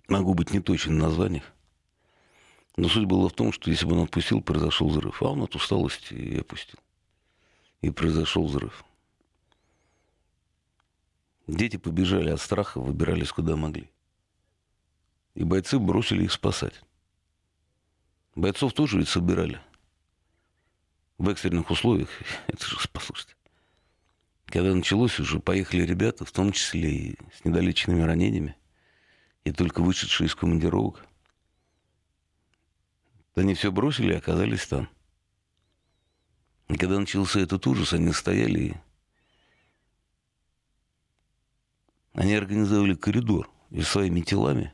Могу 0.08 0.34
быть 0.34 0.52
не 0.52 0.60
точен 0.60 0.96
в 0.96 1.02
названиях. 1.02 1.52
Но 2.76 2.88
суть 2.88 3.04
была 3.04 3.28
в 3.28 3.32
том, 3.32 3.52
что 3.52 3.70
если 3.70 3.86
бы 3.86 3.94
он 3.94 4.04
отпустил, 4.04 4.40
произошел 4.40 4.88
взрыв. 4.88 5.22
А 5.22 5.30
он 5.30 5.42
от 5.42 5.54
усталости 5.54 6.14
и 6.14 6.38
опустил. 6.38 6.78
И 7.82 7.90
произошел 7.90 8.46
взрыв. 8.46 8.84
Дети 11.46 11.76
побежали 11.76 12.30
от 12.30 12.40
страха, 12.40 12.80
выбирались 12.80 13.30
куда 13.30 13.54
могли. 13.54 13.90
И 15.34 15.44
бойцы 15.44 15.78
бросили 15.78 16.24
их 16.24 16.32
спасать. 16.32 16.80
Бойцов 18.34 18.72
тоже 18.72 18.98
ведь 18.98 19.08
собирали. 19.08 19.60
В 21.18 21.28
экстренных 21.28 21.70
условиях. 21.70 22.08
Это 22.48 22.66
же, 22.66 22.76
послушайте. 22.92 23.34
Когда 24.46 24.74
началось, 24.74 25.18
уже 25.20 25.38
поехали 25.38 25.82
ребята, 25.82 26.24
в 26.24 26.32
том 26.32 26.52
числе 26.52 26.90
и 26.90 27.18
с 27.36 27.44
недолеченными 27.44 28.02
ранениями, 28.02 28.56
и 29.44 29.52
только 29.52 29.80
вышедшие 29.80 30.26
из 30.26 30.34
командировок. 30.34 31.04
Они 33.34 33.54
все 33.54 33.72
бросили 33.72 34.12
и 34.12 34.16
оказались 34.16 34.66
там. 34.66 34.88
И 36.68 36.76
когда 36.76 36.98
начался 36.98 37.40
этот 37.40 37.66
ужас, 37.66 37.92
они 37.92 38.12
стояли 38.12 38.60
и... 38.60 38.74
Они 42.12 42.34
организовали 42.34 42.94
коридор 42.94 43.50
и 43.70 43.82
своими 43.82 44.20
телами 44.20 44.72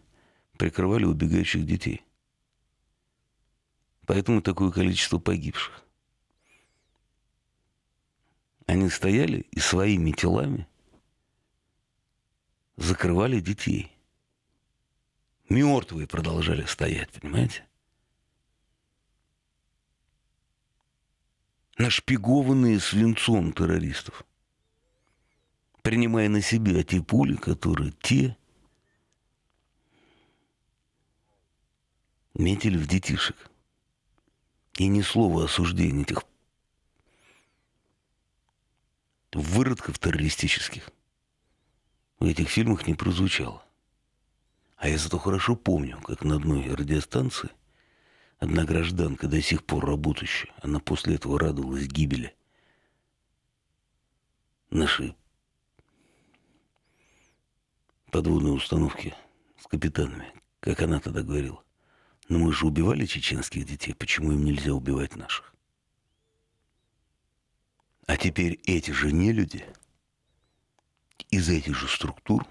прикрывали 0.59 1.07
убегающих 1.07 1.65
детей. 1.65 2.05
Поэтому 4.07 4.43
такое 4.43 4.71
количество 4.71 5.19
погибших. 5.19 5.83
Они 8.67 8.91
стояли 8.91 9.47
и 9.51 9.59
своими 9.59 10.13
телами 10.13 10.69
закрывали 12.77 13.41
детей. 13.41 13.91
Мертвые 15.49 16.07
продолжали 16.07 16.65
стоять, 16.67 17.11
понимаете? 17.11 17.65
Нашпигованные 21.81 22.79
свинцом 22.79 23.55
террористов. 23.55 24.27
Принимая 25.81 26.29
на 26.29 26.43
себя 26.43 26.83
те 26.83 27.03
пули, 27.03 27.37
которые 27.37 27.95
те 28.03 28.37
метили 32.35 32.77
в 32.77 32.87
детишек. 32.87 33.51
И 34.77 34.89
ни 34.89 35.01
слова 35.01 35.47
осуждения 35.47 36.03
этих 36.03 36.25
выродков 39.33 39.99
террористических 39.99 40.91
в 42.19 42.27
этих 42.27 42.51
фильмах 42.51 42.87
не 42.87 42.95
прозвучало. 42.95 43.65
А 44.77 44.87
я 44.87 44.99
зато 44.99 45.17
хорошо 45.17 45.57
помню, 45.57 45.99
как 46.03 46.25
на 46.25 46.37
одной 46.37 46.75
радиостанции 46.75 47.49
одна 48.41 48.65
гражданка, 48.65 49.29
до 49.29 49.41
сих 49.41 49.65
пор 49.65 49.85
работающая, 49.85 50.53
она 50.63 50.81
после 50.81 51.15
этого 51.15 51.39
радовалась 51.39 51.87
гибели 51.87 52.35
нашей 54.71 55.15
подводной 58.11 58.57
установки 58.57 59.15
с 59.61 59.67
капитанами, 59.67 60.33
как 60.59 60.81
она 60.81 61.01
тогда 61.01 61.23
говорила. 61.23 61.63
Но 62.29 62.39
мы 62.39 62.53
же 62.53 62.67
убивали 62.67 63.07
чеченских 63.07 63.67
детей, 63.67 63.95
почему 63.95 64.33
им 64.33 64.45
нельзя 64.45 64.73
убивать 64.73 65.17
наших? 65.17 65.55
А 68.07 68.17
теперь 68.17 68.61
эти 68.65 68.91
же 68.91 69.13
нелюди 69.13 69.65
из 71.31 71.49
этих 71.49 71.77
же 71.77 71.89
структур 71.89 72.47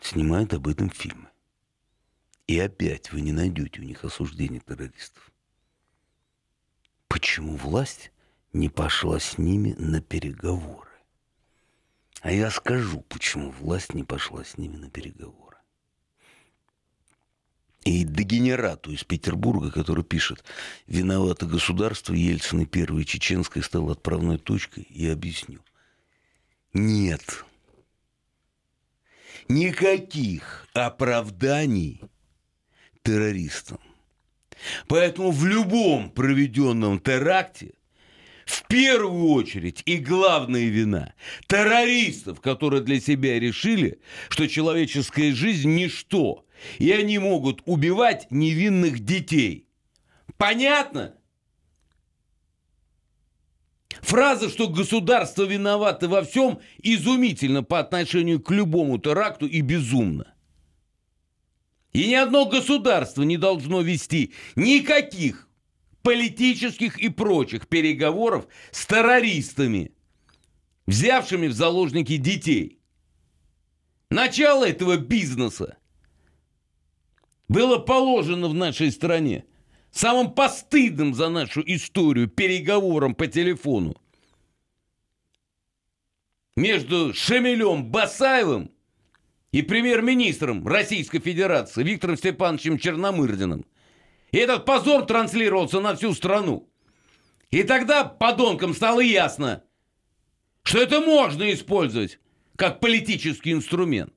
снимают 0.00 0.54
об 0.54 0.68
этом 0.68 0.90
фильмы. 0.90 1.28
И 2.48 2.58
опять 2.58 3.12
вы 3.12 3.20
не 3.20 3.32
найдете 3.32 3.82
у 3.82 3.84
них 3.84 4.04
осуждения 4.04 4.60
террористов. 4.60 5.30
Почему 7.06 7.56
власть 7.56 8.10
не 8.54 8.70
пошла 8.70 9.20
с 9.20 9.36
ними 9.36 9.74
на 9.78 10.00
переговоры? 10.00 10.88
А 12.22 12.32
я 12.32 12.50
скажу, 12.50 13.02
почему 13.02 13.50
власть 13.50 13.92
не 13.92 14.02
пошла 14.02 14.44
с 14.44 14.56
ними 14.56 14.76
на 14.76 14.88
переговоры. 14.88 15.58
И 17.84 18.02
дегенерату 18.02 18.92
из 18.92 19.04
Петербурга, 19.04 19.70
который 19.70 20.02
пишет, 20.02 20.42
виновато 20.86 21.44
государство, 21.44 22.14
Ельцин 22.14 22.62
и 22.62 22.66
первой 22.66 23.04
чеченской 23.04 23.62
стал 23.62 23.90
отправной 23.90 24.38
точкой, 24.38 24.86
я 24.88 25.12
объясню. 25.12 25.60
Нет. 26.72 27.44
Никаких 29.48 30.66
оправданий 30.72 32.02
террористам. 33.08 33.78
Поэтому 34.86 35.30
в 35.30 35.46
любом 35.46 36.10
проведенном 36.10 37.00
теракте 37.00 37.72
в 38.44 38.66
первую 38.66 39.30
очередь 39.30 39.82
и 39.86 39.96
главная 39.96 40.66
вина 40.66 41.14
террористов, 41.46 42.42
которые 42.42 42.82
для 42.82 43.00
себя 43.00 43.40
решили, 43.40 43.98
что 44.28 44.46
человеческая 44.46 45.32
жизнь– 45.32 45.70
ничто, 45.74 46.44
И 46.78 46.90
они 46.90 47.18
могут 47.18 47.62
убивать 47.64 48.26
невинных 48.30 49.00
детей. 49.00 49.68
Понятно? 50.36 51.14
Фраза, 54.02 54.50
что 54.50 54.68
государство 54.68 55.44
виновато 55.44 56.08
во 56.08 56.22
всем, 56.22 56.58
изумительно 56.82 57.62
по 57.62 57.78
отношению 57.78 58.40
к 58.40 58.50
любому 58.50 58.98
теракту 58.98 59.46
и 59.46 59.60
безумно. 59.60 60.34
И 61.92 62.06
ни 62.06 62.14
одно 62.14 62.46
государство 62.46 63.22
не 63.22 63.36
должно 63.36 63.80
вести 63.80 64.32
никаких 64.56 65.48
политических 66.02 66.98
и 66.98 67.08
прочих 67.08 67.68
переговоров 67.68 68.46
с 68.70 68.86
террористами, 68.86 69.92
взявшими 70.86 71.48
в 71.48 71.52
заложники 71.52 72.16
детей. 72.16 72.78
Начало 74.10 74.66
этого 74.66 74.96
бизнеса 74.96 75.76
было 77.48 77.78
положено 77.78 78.48
в 78.48 78.54
нашей 78.54 78.90
стране 78.90 79.44
самым 79.90 80.32
постыдным 80.32 81.14
за 81.14 81.28
нашу 81.28 81.62
историю 81.66 82.28
переговором 82.28 83.14
по 83.14 83.26
телефону 83.26 83.96
между 86.56 87.14
Шамилем 87.14 87.90
Басаевым 87.90 88.70
и 89.52 89.62
премьер-министром 89.62 90.66
Российской 90.66 91.20
Федерации 91.20 91.82
Виктором 91.82 92.16
Степановичем 92.16 92.78
Черномырдиным. 92.78 93.64
И 94.30 94.38
этот 94.38 94.64
позор 94.64 95.06
транслировался 95.06 95.80
на 95.80 95.96
всю 95.96 96.12
страну. 96.14 96.68
И 97.50 97.62
тогда 97.62 98.04
подонкам 98.04 98.74
стало 98.74 99.00
ясно, 99.00 99.64
что 100.62 100.78
это 100.78 101.00
можно 101.00 101.50
использовать 101.52 102.18
как 102.56 102.80
политический 102.80 103.52
инструмент. 103.52 104.12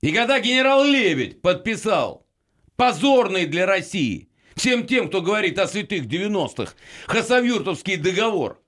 И 0.00 0.12
когда 0.12 0.40
генерал 0.40 0.84
Лебедь 0.84 1.42
подписал 1.42 2.26
позорный 2.76 3.46
для 3.46 3.66
России 3.66 4.30
всем 4.54 4.86
тем, 4.86 5.08
кто 5.08 5.20
говорит 5.20 5.58
о 5.58 5.66
святых 5.66 6.06
90-х, 6.06 6.74
Хасавюртовский 7.08 7.96
договор, 7.96 8.62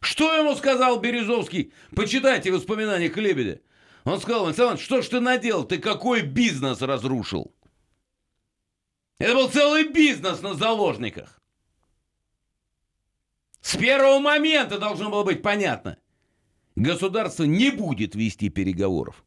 что 0.00 0.34
ему 0.34 0.54
сказал 0.54 1.00
Березовский? 1.00 1.72
Почитайте 1.94 2.50
воспоминания 2.50 3.08
Лебедя. 3.08 3.60
Он 4.06 4.20
сказал, 4.20 4.46
Александр, 4.46 4.80
что 4.80 5.02
ж 5.02 5.08
ты 5.08 5.18
наделал? 5.18 5.64
Ты 5.64 5.78
какой 5.78 6.22
бизнес 6.22 6.80
разрушил? 6.80 7.52
Это 9.18 9.34
был 9.34 9.50
целый 9.50 9.88
бизнес 9.88 10.42
на 10.42 10.54
заложниках. 10.54 11.40
С 13.60 13.76
первого 13.76 14.20
момента 14.20 14.78
должно 14.78 15.10
было 15.10 15.24
быть 15.24 15.42
понятно. 15.42 15.98
Государство 16.76 17.42
не 17.42 17.72
будет 17.72 18.14
вести 18.14 18.48
переговоров. 18.48 19.24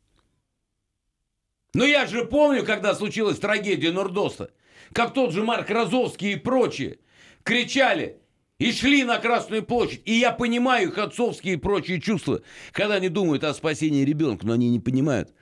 Но 1.73 1.83
я 1.83 2.05
же 2.05 2.23
помню, 2.23 2.63
когда 2.63 2.95
случилась 2.95 3.37
трагедия 3.37 3.91
Нордоста, 3.91 4.53
как 4.93 5.13
тот 5.13 5.33
же 5.33 5.43
Марк 5.43 5.69
Розовский 5.69 6.33
и 6.33 6.37
прочие 6.37 6.99
кричали 7.43 8.21
и 8.59 8.73
шли 8.73 9.03
на 9.05 9.17
Красную 9.17 9.63
площадь. 9.63 10.03
И 10.05 10.13
я 10.13 10.31
понимаю 10.31 10.89
их 10.89 10.97
отцовские 10.97 11.55
и 11.55 11.57
прочие 11.57 11.99
чувства, 11.99 12.41
когда 12.71 12.95
они 12.95 13.09
думают 13.09 13.43
о 13.43 13.53
спасении 13.53 14.03
ребенка, 14.03 14.45
но 14.45 14.53
они 14.53 14.69
не 14.69 14.79
понимают, 14.79 15.33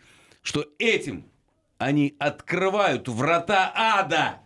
что 0.41 0.65
этим 0.77 1.25
они 1.79 2.15
открывают 2.19 3.07
врата 3.07 3.71
ада. 3.75 4.39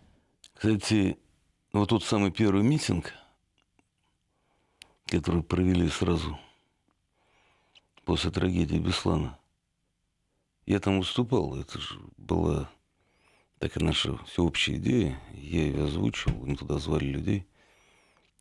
Кстати, 0.54 1.18
вот 1.72 1.90
тот 1.90 2.02
самый 2.02 2.30
первый 2.32 2.62
митинг, 2.62 3.12
который 5.06 5.42
провели 5.42 5.88
сразу 5.88 6.38
после 8.04 8.30
трагедии 8.30 8.78
Беслана, 8.78 9.38
я 10.64 10.80
там 10.80 10.98
выступал, 10.98 11.58
это 11.58 11.78
же 11.78 11.98
была 12.16 12.70
такая 13.58 13.84
наша 13.84 14.16
всеобщая 14.24 14.76
идея, 14.76 15.20
я 15.34 15.64
ее 15.64 15.84
озвучил, 15.84 16.32
мы 16.32 16.56
туда 16.56 16.78
звали 16.78 17.04
людей– 17.04 17.46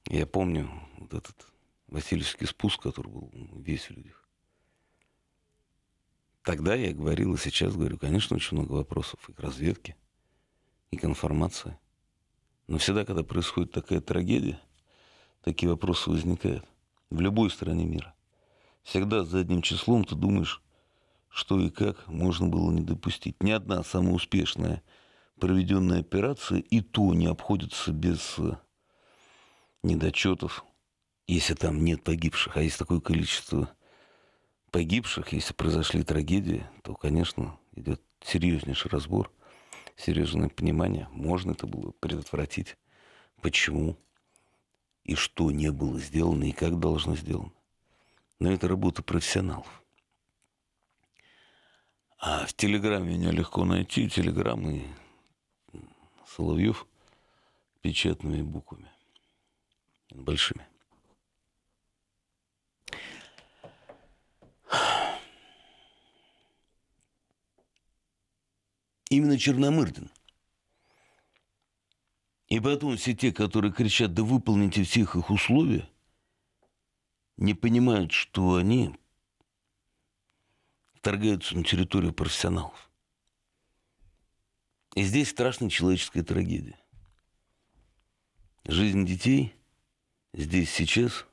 я 0.09 0.25
помню 0.25 0.69
вот 0.97 1.13
этот 1.13 1.47
Васильевский 1.87 2.47
спуск, 2.47 2.81
который 2.81 3.11
был 3.11 3.31
весь 3.53 3.85
в 3.85 3.91
людях. 3.91 4.27
Тогда 6.43 6.73
я 6.73 6.93
говорил, 6.93 7.35
и 7.35 7.37
сейчас 7.37 7.75
говорю, 7.75 7.97
конечно, 7.97 8.35
очень 8.35 8.57
много 8.57 8.73
вопросов 8.73 9.29
и 9.29 9.33
к 9.33 9.39
разведке, 9.39 9.95
и 10.89 10.97
к 10.97 11.05
информации. 11.05 11.77
Но 12.67 12.77
всегда, 12.77 13.05
когда 13.05 13.23
происходит 13.23 13.71
такая 13.71 14.01
трагедия, 14.01 14.59
такие 15.43 15.69
вопросы 15.69 16.09
возникают. 16.09 16.65
В 17.09 17.19
любой 17.19 17.51
стране 17.51 17.85
мира. 17.85 18.15
Всегда 18.83 19.23
за 19.23 19.39
одним 19.39 19.61
числом 19.61 20.05
ты 20.05 20.15
думаешь, 20.15 20.61
что 21.27 21.59
и 21.59 21.69
как 21.69 22.07
можно 22.07 22.47
было 22.47 22.71
не 22.71 22.81
допустить. 22.81 23.41
Ни 23.43 23.51
одна 23.51 23.83
самая 23.83 24.13
успешная 24.13 24.81
проведенная 25.39 25.99
операция 25.99 26.59
и 26.59 26.81
то 26.81 27.13
не 27.13 27.25
обходится 27.25 27.91
без 27.91 28.35
э, 28.37 28.57
недочетов, 29.83 30.65
если 31.27 31.53
там 31.53 31.83
нет 31.83 32.03
погибших, 32.03 32.57
а 32.57 32.61
есть 32.61 32.77
такое 32.77 32.99
количество 32.99 33.73
погибших, 34.71 35.33
если 35.33 35.53
произошли 35.53 36.03
трагедии, 36.03 36.65
то, 36.83 36.93
конечно, 36.93 37.57
идет 37.75 38.01
серьезнейший 38.23 38.91
разбор, 38.91 39.31
серьезное 39.95 40.49
понимание, 40.49 41.07
можно 41.11 41.51
это 41.51 41.67
было 41.67 41.91
предотвратить, 41.99 42.77
почему 43.41 43.97
и 45.03 45.15
что 45.15 45.51
не 45.51 45.71
было 45.71 45.99
сделано, 45.99 46.43
и 46.43 46.51
как 46.51 46.79
должно 46.79 47.15
сделано. 47.15 47.51
Но 48.39 48.51
это 48.51 48.67
работа 48.67 49.03
профессионалов. 49.03 49.83
А 52.19 52.45
в 52.45 52.53
Телеграме 52.53 53.17
меня 53.17 53.31
легко 53.31 53.65
найти, 53.65 54.07
Телеграм 54.07 54.69
и 54.69 54.83
Соловьев 56.27 56.85
печатными 57.81 58.43
буквами 58.43 58.90
большими. 60.15 60.67
Именно 69.09 69.37
Черномырдин. 69.37 70.09
И 72.47 72.59
потом 72.59 72.97
все 72.97 73.13
те, 73.13 73.33
которые 73.33 73.73
кричат, 73.73 74.13
да 74.13 74.23
выполните 74.23 74.83
всех 74.83 75.15
их 75.15 75.29
условия, 75.29 75.89
не 77.37 77.53
понимают, 77.53 78.11
что 78.11 78.55
они 78.55 78.95
вторгаются 80.93 81.57
на 81.57 81.63
территорию 81.63 82.13
профессионалов. 82.13 82.89
И 84.95 85.03
здесь 85.03 85.29
страшная 85.29 85.69
человеческая 85.69 86.23
трагедия. 86.23 86.77
Жизнь 88.65 89.05
детей– 89.05 89.55
здесь, 90.33 90.69
сейчас, 90.71 91.25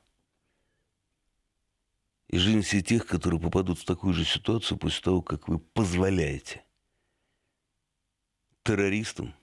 и 2.27 2.37
жизнь 2.37 2.61
всех 2.61 2.85
тех, 2.85 3.07
которые 3.07 3.39
попадут 3.39 3.79
в 3.79 3.85
такую 3.85 4.13
же 4.13 4.25
ситуацию 4.25 4.77
после 4.77 5.01
того, 5.01 5.21
как 5.21 5.47
вы 5.47 5.59
позволяете 5.59 6.63
террористам, 8.63 9.33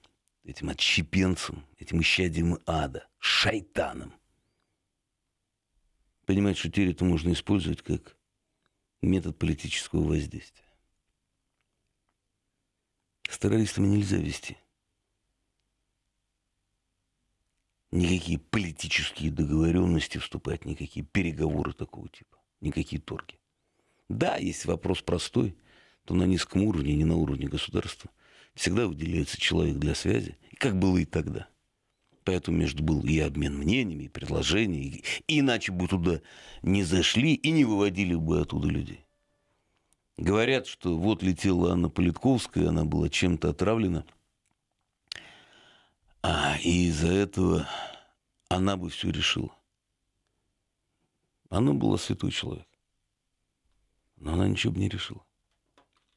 этим 0.44 0.68
отщепенцам, 0.68 1.66
этим 1.78 2.00
исчадием 2.00 2.58
ада, 2.66 3.08
шайтанам, 3.18 4.14
понимать, 6.26 6.58
что 6.58 6.70
теперь 6.70 6.90
это 6.90 7.04
можно 7.04 7.32
использовать 7.32 7.82
как 7.82 8.16
метод 9.02 9.36
политического 9.38 10.04
воздействия. 10.04 10.64
С 13.28 13.38
террористами 13.38 13.88
нельзя 13.88 14.18
вести– 14.18 14.56
никакие 17.90 18.38
политические 18.38 19.30
договоренности 19.30 20.18
вступать, 20.18 20.64
никакие 20.64 21.04
переговоры 21.04 21.72
такого 21.72 22.08
типа, 22.08 22.38
никакие 22.60 23.00
торги. 23.00 23.38
Да, 24.08 24.36
есть 24.36 24.64
вопрос 24.64 25.02
простой, 25.02 25.56
то 26.04 26.14
на 26.14 26.24
низком 26.24 26.62
уровне, 26.62 26.94
не 26.94 27.04
на 27.04 27.16
уровне 27.16 27.48
государства, 27.48 28.10
всегда 28.54 28.86
выделяется 28.86 29.40
человек 29.40 29.76
для 29.76 29.94
связи, 29.94 30.36
как 30.58 30.78
было 30.78 30.98
и 30.98 31.04
тогда. 31.04 31.48
Поэтому 32.24 32.58
между 32.58 32.82
был 32.82 33.02
и 33.04 33.18
обмен 33.20 33.56
мнениями, 33.56 34.04
и 34.04 34.08
предложениями, 34.08 35.02
и 35.28 35.40
иначе 35.40 35.70
бы 35.72 35.86
туда 35.86 36.20
не 36.62 36.82
зашли 36.82 37.34
и 37.34 37.50
не 37.50 37.64
выводили 37.64 38.14
бы 38.14 38.40
оттуда 38.40 38.68
людей. 38.68 39.06
Говорят, 40.16 40.66
что 40.66 40.96
вот 40.96 41.22
летела 41.22 41.72
Анна 41.72 41.88
Политковская, 41.88 42.68
она 42.68 42.84
была 42.84 43.08
чем-то 43.08 43.50
отравлена– 43.50 44.04
а, 46.28 46.58
и 46.58 46.88
из-за 46.88 47.12
этого 47.12 47.68
она 48.48 48.76
бы 48.76 48.90
все 48.90 49.10
решила. 49.10 49.56
Она 51.50 51.72
была 51.72 51.98
святой 51.98 52.32
человек. 52.32 52.66
Но 54.16 54.32
она 54.32 54.48
ничего 54.48 54.72
бы 54.72 54.80
не 54.80 54.88
решила. 54.88 55.24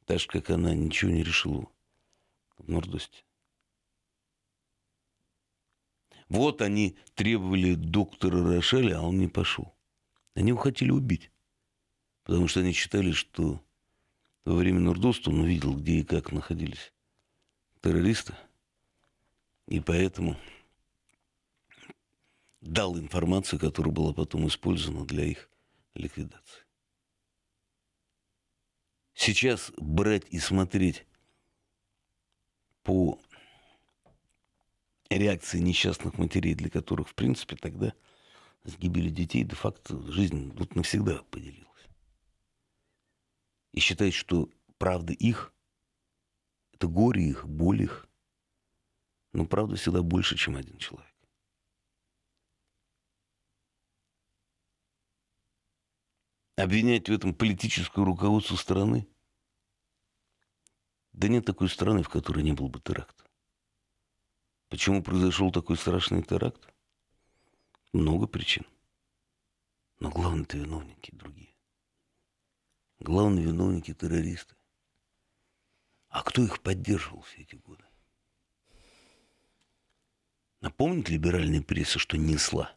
Так 0.06 0.19
же, 0.19 0.28
как 0.28 0.50
она 0.50 0.74
ничего 0.74 1.12
не 1.12 1.22
решила 1.22 1.67
в 2.58 2.67
Нордосте. 2.67 3.24
Вот 6.28 6.63
они 6.63 6.98
требовали 7.13 7.76
доктора 7.76 8.43
Рошеля, 8.43 8.98
а 8.98 9.02
он 9.02 9.19
не 9.19 9.28
пошел. 9.28 9.76
Они 10.34 10.50
его 10.50 10.60
хотели 10.60 10.89
убить. 10.89 11.32
Потому 12.24 12.48
что 12.48 12.62
они 12.62 12.72
считали, 12.72 13.12
что 13.12 13.63
во 14.43 14.56
время 14.56 14.80
Нурдоста 14.80 15.30
он 15.30 15.41
увидел, 15.41 15.76
где 15.76 16.00
и 16.00 16.04
как 16.04 16.32
находились 16.32 16.93
террористы. 17.82 18.34
И 19.69 19.79
поэтому 19.79 20.36
дал 22.60 22.97
информацию, 22.97 23.60
которая 23.60 23.93
была 23.93 24.13
потом 24.13 24.47
использована 24.47 25.05
для 25.05 25.25
их 25.25 25.47
ликвидации. 25.93 26.63
Сейчас 29.13 29.71
брать 29.77 30.25
и 30.32 30.39
смотреть 30.39 31.05
по 32.82 33.21
реакции 35.12 35.60
несчастных 35.60 36.17
матерей, 36.17 36.55
для 36.55 36.71
которых, 36.71 37.08
в 37.10 37.13
принципе, 37.13 37.55
тогда 37.55 37.93
с 38.63 38.75
гибелью 38.75 39.12
детей 39.12 39.43
де-факто 39.43 40.01
жизнь 40.12 40.51
вот 40.58 40.73
навсегда 40.73 41.21
поделилась. 41.29 41.88
И 43.73 43.79
считать, 43.82 44.15
что 44.15 44.49
правда 44.79 45.13
их, 45.13 45.53
это 46.73 46.88
горе 46.88 47.29
их, 47.29 47.47
боль 47.47 47.84
их, 47.84 48.09
но 49.34 49.46
правда 49.46 49.76
всегда 49.76 50.02
больше, 50.02 50.38
чем 50.38 50.56
один 50.56 50.78
человек. 50.78 51.10
Обвинять 56.56 57.08
в 57.08 57.13
этом 57.13 57.34
политическое 57.34 58.04
руководство 58.04 58.56
страны? 58.58 59.08
Да 61.13 61.28
нет 61.28 61.46
такой 61.46 61.70
страны, 61.70 62.04
в 62.04 62.10
которой 62.10 62.44
не 62.44 62.52
был 62.52 62.68
бы 62.68 62.82
теракт. 62.82 63.26
Почему 64.68 65.02
произошел 65.02 65.52
такой 65.52 65.78
страшный 65.78 66.22
теракт? 66.22 66.74
Много 67.94 68.28
причин. 68.28 68.65
Но 70.00 70.10
главные-то 70.10 70.58
виновники 70.58 71.12
другие. 71.12 71.56
Главные 73.00 73.46
виновники 73.46 73.94
террористы. 73.94 74.56
А 76.10 76.24
кто 76.24 76.44
их 76.44 76.62
поддерживал 76.62 77.22
все 77.22 77.42
эти 77.42 77.56
годы? 77.56 77.88
Напомнит 80.62 81.10
либеральная 81.10 81.62
пресса, 81.62 82.00
что 82.00 82.17
несла? 82.17 82.76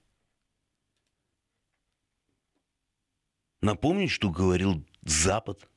Напомнить, 3.60 4.10
что 4.10 4.30
говорил 4.30 4.84
Запад? 5.02 5.68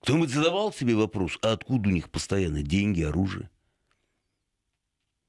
Кто-нибудь 0.00 0.30
задавал 0.30 0.72
себе 0.72 0.94
вопрос, 0.94 1.38
а 1.42 1.52
откуда 1.52 1.88
у 1.88 1.92
них 1.92 2.10
постоянно 2.10 2.62
деньги, 2.62 3.02
оружие? 3.02 3.48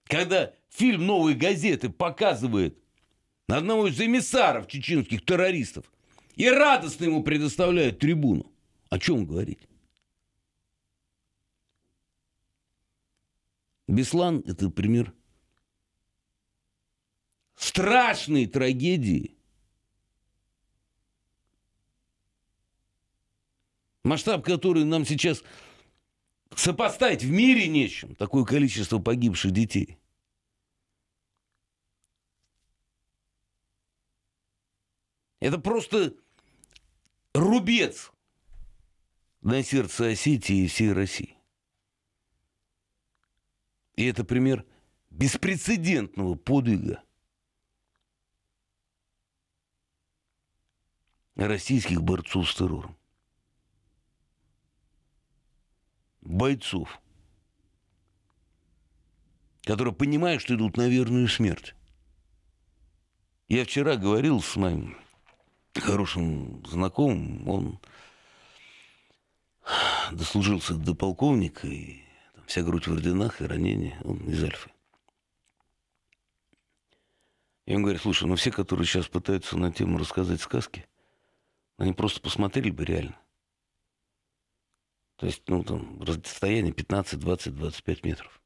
Когда 0.06 0.54
фильм 0.70 1.06
«Новые 1.06 1.36
газеты» 1.36 1.90
показывает 1.90 2.78
одного 3.48 3.88
из 3.88 4.00
эмиссаров 4.00 4.68
чеченских 4.68 5.24
террористов 5.24 5.92
и 6.36 6.50
радостно 6.50 7.06
ему 7.06 7.24
предоставляют 7.24 8.00
трибуну, 8.00 8.52
о 8.90 9.00
чем 9.00 9.26
говорить? 9.26 9.60
Беслан– 13.88 14.44
это 14.46 14.70
пример 14.70 15.14
страшной 17.56 18.48
трагедии 18.48 19.36
масштаб 24.04 24.44
который 24.44 24.86
нам 24.86 25.06
сейчас 25.06 25.44
сопоставить 26.56 27.24
в 27.24 27.30
мире 27.30 27.68
нечем, 27.68 28.16
такое 28.16 28.46
количество 28.46 29.00
погибших 29.00 29.52
детей. 29.52 29.98
Это 35.40 35.60
просто 35.60 36.16
рубец 37.34 38.12
на 39.42 39.62
сердце 39.64 40.10
Осетии 40.10 40.64
и 40.64 40.68
всей 40.68 40.94
России. 40.94 41.35
И 43.96 44.06
это 44.06 44.24
пример 44.24 44.66
беспрецедентного 45.10 46.36
подвига 46.36 47.02
российских 51.36 52.02
борцов 52.02 52.50
с 52.50 52.56
террором. 52.56 52.98
бойцов, 56.26 57.00
которые 59.64 59.94
понимают, 59.94 60.42
что 60.42 60.56
идут 60.56 60.76
на 60.76 60.88
верную 60.90 61.28
смерть. 61.28 61.76
Я 63.48 63.64
вчера 63.64 63.96
говорил 63.96 64.42
с 64.42 64.56
моим 64.56 64.98
хорошим 65.74 66.66
знакомым, 66.66 67.48
он 67.48 67.80
дослужился 70.12 70.74
до 70.76 70.96
полковника, 70.96 71.68
и 71.68 72.05
вся 72.48 72.64
грудь 72.64 72.88
в 72.88 72.94
орденах, 72.94 73.42
и 73.42 73.46
ранения, 73.46 74.00
он 74.04 74.18
из 74.30 74.44
Альфы. 74.44 74.72
И 77.66 77.76
он 77.76 77.82
говорит, 77.82 78.02
слушай, 78.02 78.28
ну 78.28 78.36
все, 78.36 78.52
которые 78.52 78.86
сейчас 78.86 79.08
пытаются 79.08 79.58
на 79.58 79.72
тему 79.72 79.98
рассказать 79.98 80.42
сказки, 80.42 80.88
они 81.78 81.94
просто 81.94 82.22
посмотрели 82.22 82.70
бы 82.70 82.86
реально. 82.86 83.20
То 85.18 85.26
есть, 85.26 85.44
ну, 85.48 85.64
там, 85.64 86.02
расстояние 86.02 86.74
15, 86.74 87.20
20, 87.20 87.56
25 87.56 88.04
метров. 88.04 88.42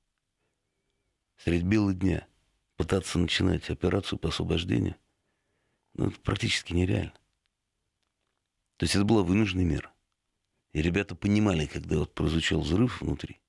Средь 1.38 1.64
бела 1.64 1.94
дня 1.94 2.28
пытаться 2.76 3.18
начинать 3.20 3.70
операцию 3.70 4.20
по 4.20 4.30
освобождению, 4.30 4.96
ну, 5.96 6.08
это 6.08 6.20
практически 6.22 6.74
нереально. 6.74 7.14
То 8.78 8.86
есть 8.86 8.96
это 8.96 9.04
была 9.04 9.24
вынужденная 9.24 9.66
мера. 9.66 9.92
И 10.72 10.82
ребята 10.82 11.16
понимали, 11.16 11.66
когда 11.66 11.98
вот 11.98 12.14
прозвучал 12.14 12.62
взрыв 12.62 13.02
внутри, 13.02 13.42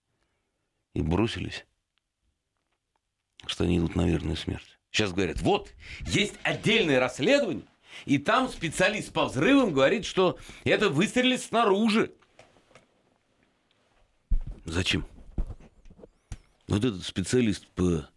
и 0.94 1.02
бросились, 1.02 1.66
что 3.46 3.64
они 3.64 3.78
идут 3.78 3.94
на 3.96 4.06
верную 4.06 4.36
смерть. 4.36 4.78
Сейчас 4.90 5.12
говорят, 5.12 5.40
вот, 5.40 5.72
есть 6.06 6.34
отдельное 6.42 6.98
расследование, 6.98 7.64
и 8.06 8.18
там 8.18 8.48
специалист 8.48 9.12
по 9.12 9.26
взрывам 9.26 9.72
говорит, 9.72 10.04
что 10.04 10.38
это 10.64 10.88
выстрелили 10.88 11.36
снаружи. 11.36 12.12
Зачем? 14.64 15.06
Вот 16.66 16.84
этот 16.84 17.04
специалист 17.04 17.66
по 17.68 18.08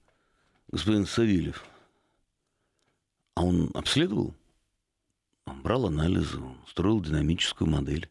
господин 0.70 1.06
Савельев, 1.06 1.66
а 3.36 3.44
он 3.44 3.72
обследовал? 3.74 4.36
Он 5.46 5.62
брал 5.62 5.88
анализы, 5.88 6.40
он 6.40 6.58
строил 6.68 7.02
динамическую 7.02 7.70
модель. 7.70 8.10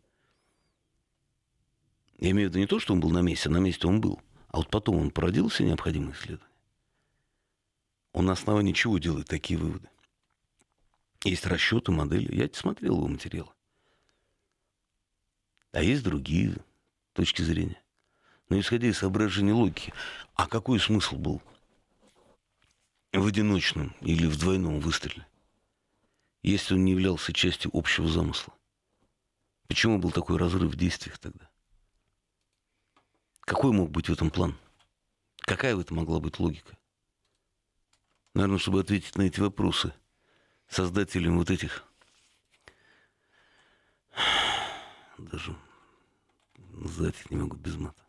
Я 2.19 2.31
имею 2.31 2.49
в 2.49 2.51
виду 2.53 2.61
не 2.61 2.67
то, 2.67 2.79
что 2.79 2.93
он 2.93 3.01
был 3.01 3.11
на 3.11 3.21
месте, 3.21 3.49
а 3.49 3.53
на 3.53 3.59
месте 3.59 3.87
он 3.87 4.01
был. 4.01 4.21
А 4.53 4.59
вот 4.59 4.69
потом 4.69 4.97
он 4.97 5.11
породил 5.11 5.49
все 5.49 5.65
необходимые 5.65 6.15
исследования. 6.15 6.53
Он 8.13 8.27
на 8.27 8.33
основании 8.33 8.75
чего 8.75 8.99
делает 8.99 9.27
такие 9.27 9.59
выводы? 9.59 9.89
Есть 11.25 11.47
расчеты, 11.47 11.91
модели. 11.91 12.35
Я 12.35 12.51
смотрел 12.53 12.99
его 12.99 13.09
материалы. 13.09 13.51
А 15.73 15.83
есть 15.83 16.03
другие 16.03 16.57
точки 17.15 17.41
зрения. 17.41 17.83
Но 18.51 18.61
исходя 18.61 18.89
из 18.89 18.99
соображений 18.99 19.53
логики, 19.53 19.95
а 20.35 20.47
какой 20.47 20.79
смысл 20.79 21.17
был 21.17 21.43
в 23.13 23.27
одиночном 23.27 23.97
или 24.03 24.27
в 24.27 24.39
двойном 24.39 24.81
выстреле, 24.81 25.27
если 26.43 26.75
он 26.75 26.85
не 26.85 26.93
являлся 26.93 27.33
частью 27.33 27.71
общего 27.73 28.07
замысла? 28.07 28.53
Почему 29.67 29.99
был 29.99 30.11
такой 30.11 30.37
разрыв 30.37 30.73
в 30.73 30.77
действиях 30.77 31.17
тогда? 31.17 31.52
Какой 33.53 33.71
мог 33.71 33.91
быть 33.91 34.09
в 34.09 34.13
этом 34.15 34.31
план? 34.31 34.57
Какая 35.43 35.77
в 35.77 35.81
этом 35.81 35.99
могла 35.99 36.21
быть 36.21 36.39
логика? 36.39 36.79
Наверное, 38.33 38.57
чтобы 38.57 38.81
ответить 38.81 39.15
на 39.17 39.25
эти 39.25 39.41
вопросы, 39.41 39.93
создателям 40.69 41.37
вот 41.37 41.51
этих 41.51 41.85
даже 45.19 45.55
назвать 46.57 47.15
их 47.21 47.31
не 47.31 47.37
могу 47.37 47.59
без 47.59 47.77
мата. 47.77 48.03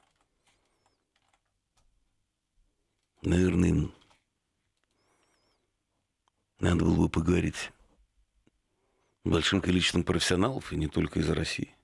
Наверное, 3.22 3.68
им 3.68 3.94
надо 6.60 6.86
было 6.86 6.96
бы 6.96 7.10
поговорить 7.10 7.74
большим 9.26 9.60
количеством 9.60 10.06
профессионалов, 10.06 10.72
и 10.72 10.78
не 10.78 10.88
только 10.88 11.20
из 11.20 11.30
России. 11.30 11.76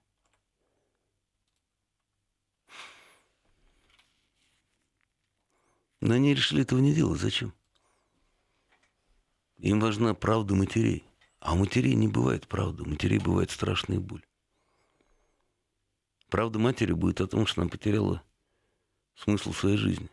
Но 6.01 6.13
они 6.15 6.33
решили 6.33 6.61
этого 6.61 6.79
не 6.79 6.93
делать. 6.93 7.19
Зачем? 7.19 7.53
Им 9.57 9.79
важна 9.79 10.13
правда 10.13 10.55
матерей. 10.55 11.03
А 11.39 11.53
у 11.53 11.57
матерей 11.57 11.95
не 11.95 12.07
бывает 12.07 12.47
правды. 12.47 12.83
У 12.83 12.85
матерей 12.85 13.19
бывает 13.19 13.51
страшная 13.51 13.99
боль. 13.99 14.25
Правда 16.29 16.59
матери 16.59 16.93
будет 16.93 17.21
о 17.21 17.27
том, 17.27 17.47
что 17.47 17.61
она 17.61 17.69
потеряла 17.69 18.23
смысл 19.15 19.51
своей 19.51 19.77
жизни. 19.77 20.09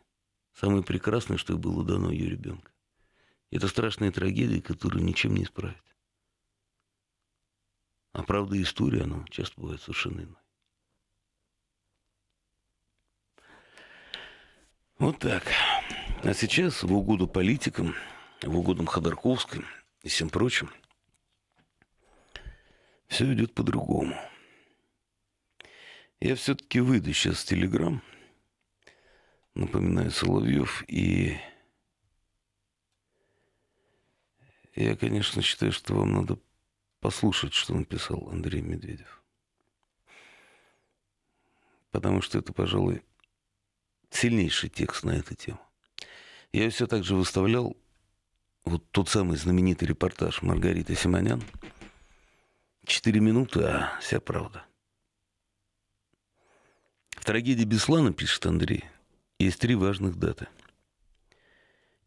Самое 0.55 0.83
прекрасное, 0.83 1.37
что 1.37 1.59
было 1.59 1.85
дано 1.85 2.11
ее 2.11 2.31
ребенку. 2.31 2.70
Это 3.51 3.68
страшная 3.68 4.11
трагедия, 4.11 4.62
которую 4.62 5.05
ничем 5.05 5.35
не 5.35 5.44
исправить. 5.44 5.77
А 8.12 8.22
правда 8.22 8.61
история, 8.61 9.03
она 9.03 9.25
часто 9.29 9.61
бывает 9.61 9.83
совершенно 9.83 10.22
иной. 10.22 10.37
Вот 14.99 15.18
так. 15.18 15.44
А 16.27 16.35
сейчас 16.35 16.83
в 16.83 16.93
угоду 16.93 17.29
политикам, 17.29 17.95
в 18.43 18.59
угоду 18.59 18.85
Ходорковской 18.85 19.65
и 20.03 20.09
всем 20.09 20.29
прочим, 20.29 20.73
все 23.07 23.33
идет 23.33 23.55
по-другому. 23.55 24.17
Я 26.19 26.35
все-таки 26.35 26.81
выйду 26.81 27.12
сейчас 27.12 27.45
в 27.45 27.47
Телеграм, 27.47 28.03
напоминаю 29.55 30.11
Соловьев, 30.11 30.83
и 30.89 31.39
я, 34.75 34.97
конечно, 34.97 35.43
считаю, 35.43 35.71
что 35.71 35.95
вам 35.95 36.12
надо 36.12 36.41
послушать, 36.99 37.55
что 37.55 37.73
написал 37.73 38.31
Андрей 38.31 38.62
Медведев. 38.62 39.23
Потому 41.93 42.21
что 42.21 42.37
это, 42.41 42.53
пожалуй, 42.53 43.05
сильнейший 44.11 44.71
текст 44.71 45.05
на 45.05 45.12
эту 45.12 45.37
тему. 45.37 45.61
Я 46.53 46.71
все 46.71 46.87
так 46.87 47.05
же 47.05 47.15
выставлял 47.15 47.77
вот 48.65 48.85
тот 48.91 49.09
самый 49.09 49.37
знаменитый 49.37 49.89
репортаж 49.89 50.43
Маргариты 50.43 50.95
Симонян. 50.95 51.43
Четыре 52.85 53.21
минуты, 53.21 53.63
а 53.63 53.99
вся 54.01 54.21
правда. 54.21 54.65
В 57.11 57.25
трагедии 57.25 57.65
Беслана, 57.65 58.13
пишет 58.13 58.47
Андрей, 58.47 58.85
есть 59.39 59.61
три 59.61 59.75
важных 59.75 60.17
даты. 60.17 60.49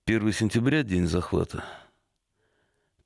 1 0.05 0.31
сентября– 0.33 0.83
день 0.83 1.05
захвата. 1.05 1.63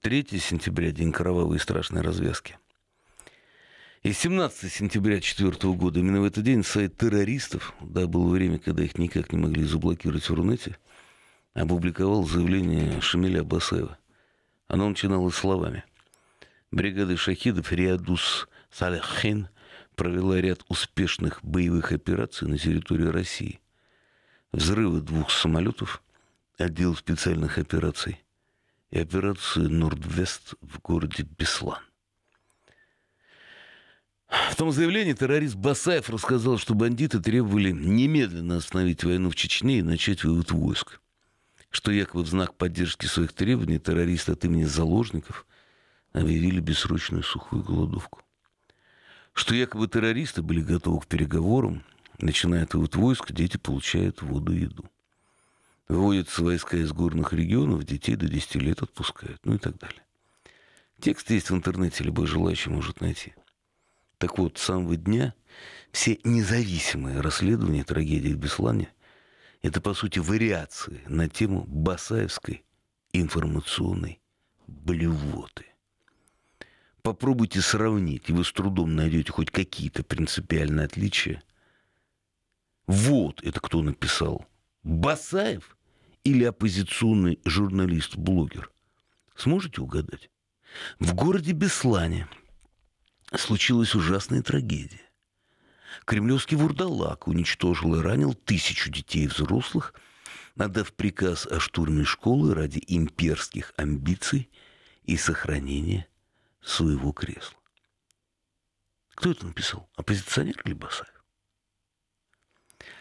3 0.02 0.26
сентября– 0.40 0.92
день 0.94 1.12
кровавой 1.12 1.58
и 1.58 1.60
страшной 1.60 2.02
развязки. 2.02 2.58
И 4.04 4.14
17 4.14 4.72
сентября 4.72 5.16
2004 5.16 5.74
года, 5.74 6.00
именно 6.00 6.22
в 6.22 6.26
этот 6.26 6.44
день, 6.44 6.64
сайт 6.64 6.98
террористов, 6.98 7.74
да, 7.82 8.06
было 8.06 8.30
время, 8.30 8.60
когда 8.60 8.84
их 8.84 8.98
никак 8.98 9.32
не 9.32 9.40
могли 9.40 9.64
заблокировать 9.64 10.30
в 10.30 10.34
Рунете, 10.34 10.78
опубликовал 11.54 12.24
заявление 12.24 13.00
Шамиля 13.02 13.44
Басаева. 13.44 13.98
Оно 14.68 14.90
начиналось 14.90 15.36
словами. 15.36 15.84
Бригада 16.72 17.16
шахидов 17.16 17.72
Риадус 17.72 18.48
Салехин 18.72 19.50
провела 19.96 20.42
ряд 20.42 20.64
успешных 20.68 21.44
боевых 21.44 21.92
операций 21.92 22.48
на 22.48 22.58
территории 22.58 23.06
России. 23.06 23.60
Взрывы 24.52 25.02
двух 25.02 25.30
самолетов, 25.32 26.02
отдел 26.58 26.96
специальных 26.96 27.58
операций 27.58 28.20
и 28.90 29.00
операцию 29.00 29.70
Нордвест 29.70 30.56
в 30.62 30.80
городе 30.82 31.24
Беслан. 31.38 31.80
В 34.50 34.56
том 34.56 34.72
заявлении 34.72 35.14
террорист 35.14 35.56
Басаев 35.56 36.10
рассказал, 36.10 36.58
что 36.58 36.74
бандиты 36.74 37.20
требовали 37.20 37.72
немедленно 37.72 38.58
остановить 38.58 39.04
войну 39.04 39.30
в 39.30 39.36
Чечне 39.36 39.80
и 39.80 39.84
начать 39.84 40.24
вывод 40.24 40.52
войск. 40.52 41.00
Что 41.74 41.92
якобы 41.92 42.24
в 42.24 42.28
знак 42.28 42.54
поддержки 42.54 43.08
своих 43.08 43.34
требований 43.34 43.80
террористы 43.80 44.34
от 44.34 44.46
имени 44.46 44.64
заложников 44.64 45.48
объявили 46.12 46.60
бессрочную 46.60 47.24
сухую 47.24 47.64
голодовку. 47.64 48.22
Что 49.34 49.56
якобы 49.56 49.88
террористы 49.88 50.44
были 50.44 50.62
готовы 50.62 51.02
к 51.02 51.08
переговорам, 51.08 51.84
начиная 52.20 52.66
от 52.66 52.76
вывод 52.76 52.96
войск, 52.96 53.32
дети 53.32 53.58
получают 53.58 54.22
воду 54.22 54.54
и 54.54 54.62
еду. 54.62 54.86
Выводятся 55.88 56.44
войска 56.44 56.78
из 56.78 56.94
горных 56.94 57.34
регионов, 57.34 57.84
детей 57.86 58.16
до 58.16 58.28
10 58.28 58.56
лет 58.58 58.84
отпускают, 58.84 59.44
ну 59.44 59.56
и 59.56 59.58
так 59.58 59.76
далее. 59.80 60.04
Текст 61.00 61.32
есть 61.32 61.50
в 61.50 61.56
интернете, 61.56 62.04
любой 62.04 62.28
желающий 62.28 62.70
может 62.70 63.02
найти. 63.02 63.34
Так 64.20 64.38
вот, 64.38 64.60
с 64.60 64.62
самого 64.62 64.96
дня 64.96 65.34
все 65.92 66.20
независимые 66.24 67.20
расследования 67.20 67.84
трагедии 67.84 68.34
в 68.34 68.38
Беслане– 68.38 68.90
это, 69.64 69.82
по 69.82 69.94
сути, 69.94 70.20
вариации 70.20 71.02
на 71.08 71.28
тему 71.28 71.64
басаевской 71.66 72.64
информационной 73.14 74.22
блевоты. 74.68 75.66
Попробуйте 77.02 77.62
сравнить, 77.62 78.30
и 78.30 78.34
вы 78.34 78.44
с 78.44 78.52
трудом 78.52 78.96
найдете 78.96 79.32
хоть 79.32 79.52
какие-то 79.52 80.04
принципиальные 80.04 80.86
отличия. 80.86 81.42
Вот 82.88 83.42
это 83.44 83.60
кто 83.60 83.82
написал. 83.82 84.46
Басаев 84.84 85.78
или 86.24 86.44
оппозиционный 86.44 87.40
журналист-блогер? 87.46 88.72
Сможете 89.36 89.82
угадать? 89.82 90.30
В 91.00 91.14
городе 91.16 91.54
Беслане– 91.54 92.28
случилась 93.38 93.96
ужасная 93.96 94.42
трагедия. 94.42 95.02
Кремлевский 96.06 96.58
вурдалак 96.58 97.28
уничтожил 97.28 97.96
и 97.96 98.02
ранил 98.02 98.34
тысячу 98.34 98.92
детей 98.92 99.26
и 99.26 99.28
взрослых, 99.28 99.94
отдав 100.58 100.94
приказ 100.94 101.46
о 101.48 101.60
штурме 101.60 102.04
школы 102.04 102.54
ради 102.54 102.84
имперских 102.88 103.74
амбиций 103.78 104.50
и 105.04 105.18
сохранения 105.18 106.08
своего 106.62 107.12
кресла. 107.12 107.58
Кто 109.16 109.32
это 109.32 109.46
написал? 109.46 109.90
Оппозиционер 109.96 110.62
или 110.66 110.74
Басаев? 110.74 111.14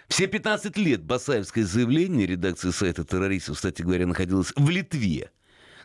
Все 0.09 0.27
15 0.27 0.77
лет 0.77 1.03
басаевское 1.03 1.65
заявление 1.65 2.27
редакции 2.27 2.71
сайта 2.71 3.05
террористов, 3.05 3.57
кстати 3.57 3.83
говоря, 3.83 4.07
находилось 4.07 4.53
в 4.57 4.69
Литве. 4.69 5.33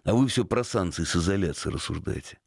А 0.04 0.14
вы 0.14 0.28
все 0.28 0.44
про 0.44 0.64
санкции 0.64 1.06
с 1.06 1.16
изоляцией 1.16 1.76
рассуждаете. 1.76 2.38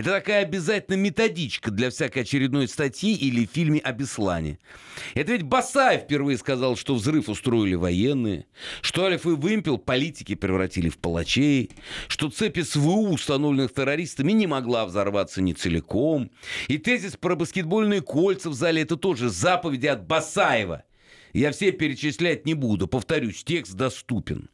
Это 0.00 0.12
такая 0.12 0.44
обязательно 0.44 0.96
методичка 0.96 1.70
для 1.70 1.90
всякой 1.90 2.22
очередной 2.22 2.68
статьи 2.68 3.14
или 3.14 3.44
фильме 3.44 3.80
о 3.80 3.92
Беслане. 3.92 4.58
Это 5.12 5.32
ведь 5.32 5.42
Басаев 5.42 6.04
впервые 6.04 6.38
сказал, 6.38 6.74
что 6.74 6.94
взрыв 6.94 7.28
устроили 7.28 7.74
военные, 7.74 8.46
что 8.80 9.04
Алиф 9.04 9.26
и 9.26 9.28
Вымпел 9.28 9.76
политики 9.76 10.36
превратили 10.36 10.88
в 10.88 10.96
палачей, 10.96 11.72
что 12.08 12.30
цепь 12.30 12.58
СВУ, 12.58 13.10
установленных 13.10 13.74
террористами, 13.74 14.32
не 14.32 14.46
могла 14.46 14.86
взорваться 14.86 15.42
не 15.42 15.52
целиком. 15.52 16.30
И 16.68 16.78
тезис 16.78 17.18
про 17.18 17.36
баскетбольные 17.36 18.00
кольца 18.00 18.48
в 18.48 18.54
зале– 18.54 18.80
это 18.84 18.96
тоже 18.96 19.28
заповеди 19.28 19.88
от 19.88 20.06
Басаева. 20.06 20.84
Я 21.34 21.52
все 21.52 21.72
перечислять 21.72 22.46
не 22.46 22.54
буду, 22.54 22.88
повторюсь, 22.88 23.44
текст 23.44 23.74
доступен. 23.74 24.48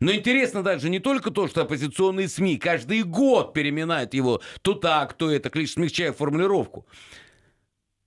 Но 0.00 0.12
интересно 0.12 0.62
даже 0.62 0.90
не 0.90 0.98
только 0.98 1.30
то, 1.30 1.48
что 1.48 1.62
оппозиционные 1.62 2.28
СМИ 2.28 2.58
каждый 2.58 3.02
год 3.02 3.52
переминают 3.52 4.14
его 4.14 4.40
то 4.62 4.74
так, 4.74 5.14
то 5.14 5.30
это, 5.30 5.50
лишь 5.58 5.72
смягчая 5.72 6.12
формулировку. 6.12 6.86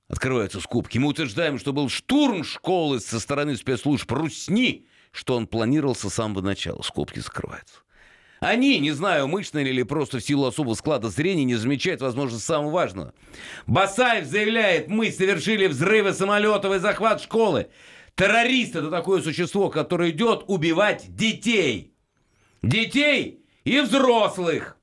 Открываются 0.07 0.60
скобки. 0.60 0.97
Мы 0.97 1.07
утверждаем, 1.07 1.57
что 1.57 1.71
был 1.71 1.88
штурм 1.88 2.43
школы 2.43 2.99
со 2.99 3.19
стороны 3.19 3.55
спецслужб 3.55 4.12
Русни, 4.12 4.86
что 5.12 5.36
он 5.36 5.47
планировался 5.47 6.10
с 6.10 6.13
самого 6.13 6.41
начала. 6.41 6.81
Скобки 6.81 7.19
закрываются. 7.19 7.75
Они, 8.41 8.79
не 8.79 8.91
знаю, 8.91 9.25
умышленно 9.25 9.62
или 9.62 9.84
просто 9.84 10.17
в 10.17 10.23
силу 10.23 10.47
особого 10.47 10.73
склада 10.73 11.10
зрения, 11.10 11.43
не 11.43 11.55
замечают, 11.55 12.01
возможно, 12.01 12.39
самого 12.39 12.71
важного. 12.71 13.13
Басаев 13.67 14.25
заявляет, 14.25 14.88
мы 14.88 15.12
совершили 15.12 15.67
взрывы 15.67 16.12
самолетов 16.12 16.73
и 16.73 16.79
захват 16.79 17.21
школы. 17.21 17.67
Террорист 18.15 18.76
это 18.76 18.89
такое 18.89 19.21
существо, 19.21 19.69
которое 19.69 20.12
идет 20.12 20.43
убивать 20.47 21.15
детей. 21.15 21.93
Детей 22.62 23.43
и 23.63 23.80
взрослых. 23.80 24.78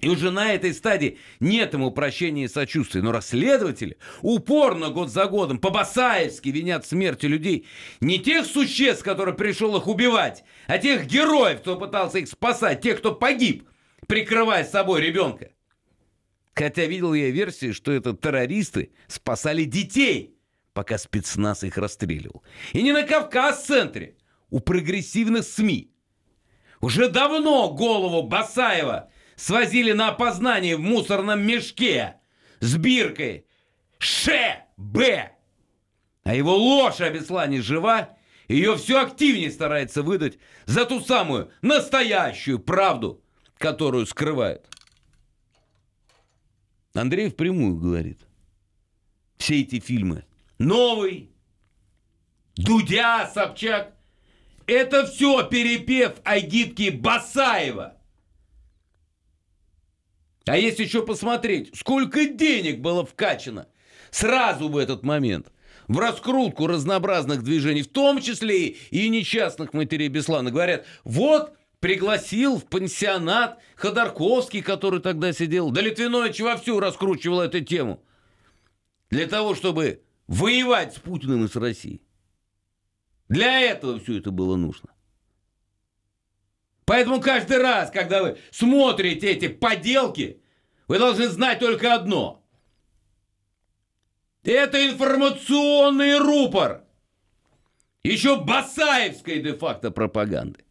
И 0.00 0.08
уже 0.08 0.30
на 0.30 0.52
этой 0.54 0.72
стадии 0.72 1.18
нет 1.38 1.74
ему 1.74 1.90
прощения 1.92 2.44
и 2.44 2.48
сочувствия. 2.48 3.02
Но 3.02 3.12
расследователи 3.12 3.98
упорно 4.22 4.88
год 4.88 5.10
за 5.10 5.26
годом 5.26 5.58
по-басаевски 5.58 6.48
винят 6.48 6.86
смерти 6.86 7.26
людей 7.26 7.66
не 8.00 8.18
тех 8.18 8.46
существ, 8.46 9.04
которые 9.04 9.36
пришел 9.36 9.76
их 9.76 9.86
убивать, 9.86 10.42
а 10.66 10.78
тех 10.78 11.06
героев, 11.06 11.60
кто 11.60 11.76
пытался 11.76 12.18
их 12.18 12.28
спасать, 12.28 12.80
тех, 12.80 12.98
кто 12.98 13.14
погиб, 13.14 13.68
прикрывая 14.08 14.64
собой 14.64 15.02
ребенка. 15.02 15.50
Хотя 16.54 16.86
видел 16.86 17.14
я 17.14 17.30
версии, 17.30 17.72
что 17.72 17.92
это 17.92 18.14
террористы 18.14 18.92
спасали 19.08 19.64
детей– 19.64 20.31
пока 20.72 20.98
спецназ 20.98 21.64
их 21.64 21.76
расстреливал. 21.76 22.42
И 22.72 22.82
не 22.82 22.92
на 22.92 23.02
Кавказ-центре, 23.02 24.16
у 24.50 24.60
прогрессивных 24.60 25.44
СМИ. 25.44 25.90
Уже 26.80 27.08
давно 27.08 27.72
голову 27.72 28.22
Басаева 28.22 29.10
свозили 29.36 29.92
на 29.92 30.08
опознание 30.08 30.76
в 30.76 30.80
мусорном 30.80 31.40
мешке 31.40 32.16
с 32.60 32.76
биркой 32.76 33.46
ШБ. 33.98 34.98
А 36.24 36.34
его 36.34 36.54
ложь 36.56 37.00
о 37.00 37.10
Беслане 37.10 37.62
жива, 37.62 38.16
ее 38.48 38.76
все 38.76 39.00
активнее 39.00 39.50
старается 39.50 40.02
выдать 40.02 40.38
за 40.66 40.84
ту 40.84 41.00
самую 41.00 41.50
настоящую 41.62 42.58
правду, 42.58 43.22
которую 43.56 44.06
скрывает. 44.06 44.66
Андрей 46.94 47.30
впрямую 47.30 47.76
говорит. 47.76 48.20
Все 49.38 49.62
эти 49.62 49.80
фильмы– 49.80 50.24
Новый, 50.62 51.30
Дудя, 52.54 53.28
Собчак. 53.34 53.94
Это 54.66 55.06
все 55.06 55.42
перепев 55.48 56.12
агитки 56.22 56.90
Басаева. 56.90 57.96
А 60.46 60.56
если 60.56 60.84
еще 60.84 61.04
посмотреть, 61.04 61.76
сколько 61.76 62.26
денег 62.26 62.78
было 62.80 63.04
вкачано 63.04 63.66
сразу 64.10 64.68
в 64.68 64.76
этот 64.76 65.02
момент 65.02 65.52
в 65.88 65.98
раскрутку 65.98 66.68
разнообразных 66.68 67.42
движений, 67.42 67.82
в 67.82 67.88
том 67.88 68.20
числе 68.20 68.68
и 68.68 69.08
несчастных 69.08 69.72
матерей 69.72 70.08
Беслана. 70.08 70.52
Говорят, 70.52 70.86
вот 71.02 71.56
пригласил 71.80 72.58
в 72.58 72.66
пансионат 72.66 73.58
Ходорковский, 73.74 74.62
который 74.62 75.00
тогда 75.00 75.32
сидел. 75.32 75.70
Да 75.72 75.80
Литвинович 75.80 76.40
вовсю 76.40 76.78
раскручивал 76.78 77.40
эту 77.40 77.60
тему. 77.60 78.00
Для 79.10 79.26
того, 79.26 79.54
чтобы 79.56 80.02
воевать 80.26 80.94
с 80.94 80.98
Путиным 80.98 81.44
и 81.44 81.48
с 81.48 81.56
Россией. 81.56 82.02
Для 83.28 83.60
этого 83.60 83.98
все 83.98 84.18
это 84.18 84.30
было 84.30 84.56
нужно. 84.56 84.90
Поэтому 86.84 87.20
каждый 87.20 87.58
раз, 87.58 87.90
когда 87.90 88.22
вы 88.22 88.38
смотрите 88.50 89.30
эти 89.30 89.48
поделки, 89.48 90.42
вы 90.88 90.98
должны 90.98 91.28
знать 91.28 91.60
только 91.60 91.94
одно. 91.94 92.44
Это 94.42 94.84
информационный 94.86 96.18
рупор. 96.18 96.84
Еще 98.02 98.42
басаевской 98.42 99.40
де-факто 99.40 99.92
пропаганды. 99.92 100.64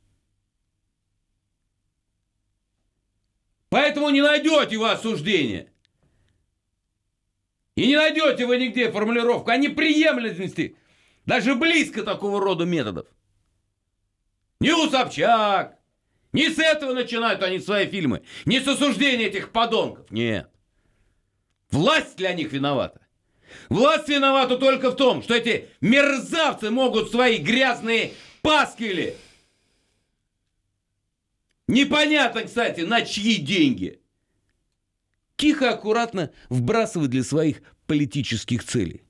Поэтому 3.70 4.10
не 4.10 4.22
найдете 4.22 4.78
вы 4.78 4.92
осуждения. 4.92 5.72
И 7.76 7.88
не 7.88 7.96
найдете 7.96 8.46
вы 8.46 8.58
нигде 8.58 8.92
формулировку 8.92 9.50
о 9.50 9.58
неприемлемости 9.58 10.76
даже 11.26 11.56
близко 11.56 12.04
такого 12.04 12.40
рода 12.40 12.66
методов. 12.66 13.08
Не 14.60 14.74
у 14.74 14.90
Собчак, 14.90 15.78
не 16.34 16.50
с 16.50 16.60
этого 16.60 16.94
начинают 16.94 17.42
они 17.44 17.60
свои 17.60 17.88
фильмы, 17.88 18.24
не 18.46 18.60
с 18.60 18.68
осуждения 18.68 19.28
этих 19.28 19.52
подонков, 19.52 20.10
нет. 20.12 20.50
Власть 21.72 22.18
для 22.18 22.34
них 22.34 22.52
виновата. 22.52 23.02
Власть 23.70 24.10
виновата 24.10 24.58
только 24.58 24.92
в 24.92 24.96
том, 24.96 25.24
что 25.24 25.36
эти 25.36 25.70
мерзавцы 25.80 26.70
могут 26.70 27.12
свои 27.12 27.38
грязные 27.38 28.14
паскили 28.42 29.16
Непонятно, 31.72 32.44
кстати, 32.44 32.82
на 32.82 33.02
чьи 33.02 33.38
деньги. 33.38 34.01
Тихо, 35.42 35.72
аккуратно 35.72 36.32
вбрасывать 36.50 37.10
для 37.10 37.24
своих 37.24 37.64
политических 37.88 38.64
целей. 38.64 39.02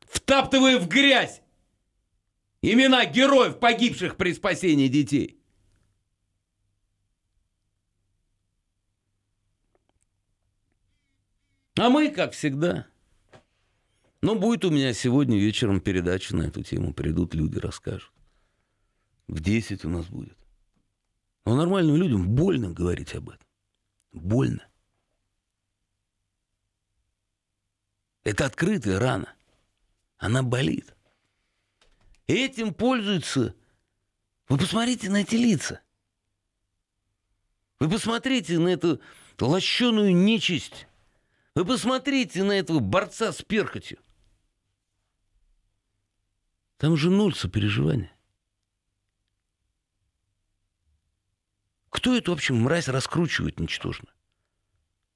Втаптывая 0.00 0.78
в 0.78 0.86
грязь 0.86 1.40
имена 2.60 3.06
героев, 3.06 3.58
погибших 3.58 4.18
при 4.18 4.34
спасении 4.34 4.88
детей. 4.88 5.40
А 11.78 11.88
мы, 11.88 12.10
как 12.10 12.34
всегда, 12.34 12.86
ну, 14.20 14.38
будет 14.38 14.66
у 14.66 14.70
меня 14.70 14.92
сегодня 14.92 15.38
вечером 15.38 15.80
передача 15.80 16.36
на 16.36 16.42
эту 16.42 16.62
тему. 16.62 16.92
Придут 16.92 17.34
люди, 17.34 17.56
расскажут. 17.56 18.12
В 19.26 19.40
10 19.40 19.86
у 19.86 19.88
нас 19.88 20.04
будет. 20.08 20.36
Но 21.46 21.54
нормальным 21.54 21.94
людям 21.94 22.28
больно 22.28 22.70
говорить 22.72 23.14
об 23.14 23.30
этом. 23.30 23.46
Больно. 24.10 24.66
Это 28.24 28.46
открытая 28.46 28.98
рана. 28.98 29.32
Она 30.18 30.42
болит. 30.42 30.94
Этим 32.26 32.74
пользуются... 32.74 33.54
Вы 34.48 34.58
посмотрите 34.58 35.08
на 35.08 35.22
эти 35.22 35.36
лица. 35.36 35.80
Вы 37.78 37.90
посмотрите 37.90 38.58
на 38.58 38.68
эту 38.68 39.00
лощеную 39.40 40.14
нечисть. 40.14 40.88
Вы 41.54 41.64
посмотрите 41.64 42.42
на 42.42 42.52
этого 42.52 42.80
борца 42.80 43.32
с 43.32 43.42
перхотью. 43.42 43.98
Там 46.76 46.96
же 46.96 47.10
ноль 47.10 47.34
сопереживания. 47.34 48.15
Кто 51.96 52.14
эту, 52.14 52.32
в 52.32 52.34
общем, 52.34 52.56
мразь 52.56 52.88
раскручивает 52.88 53.58
ничтожно? 53.58 54.10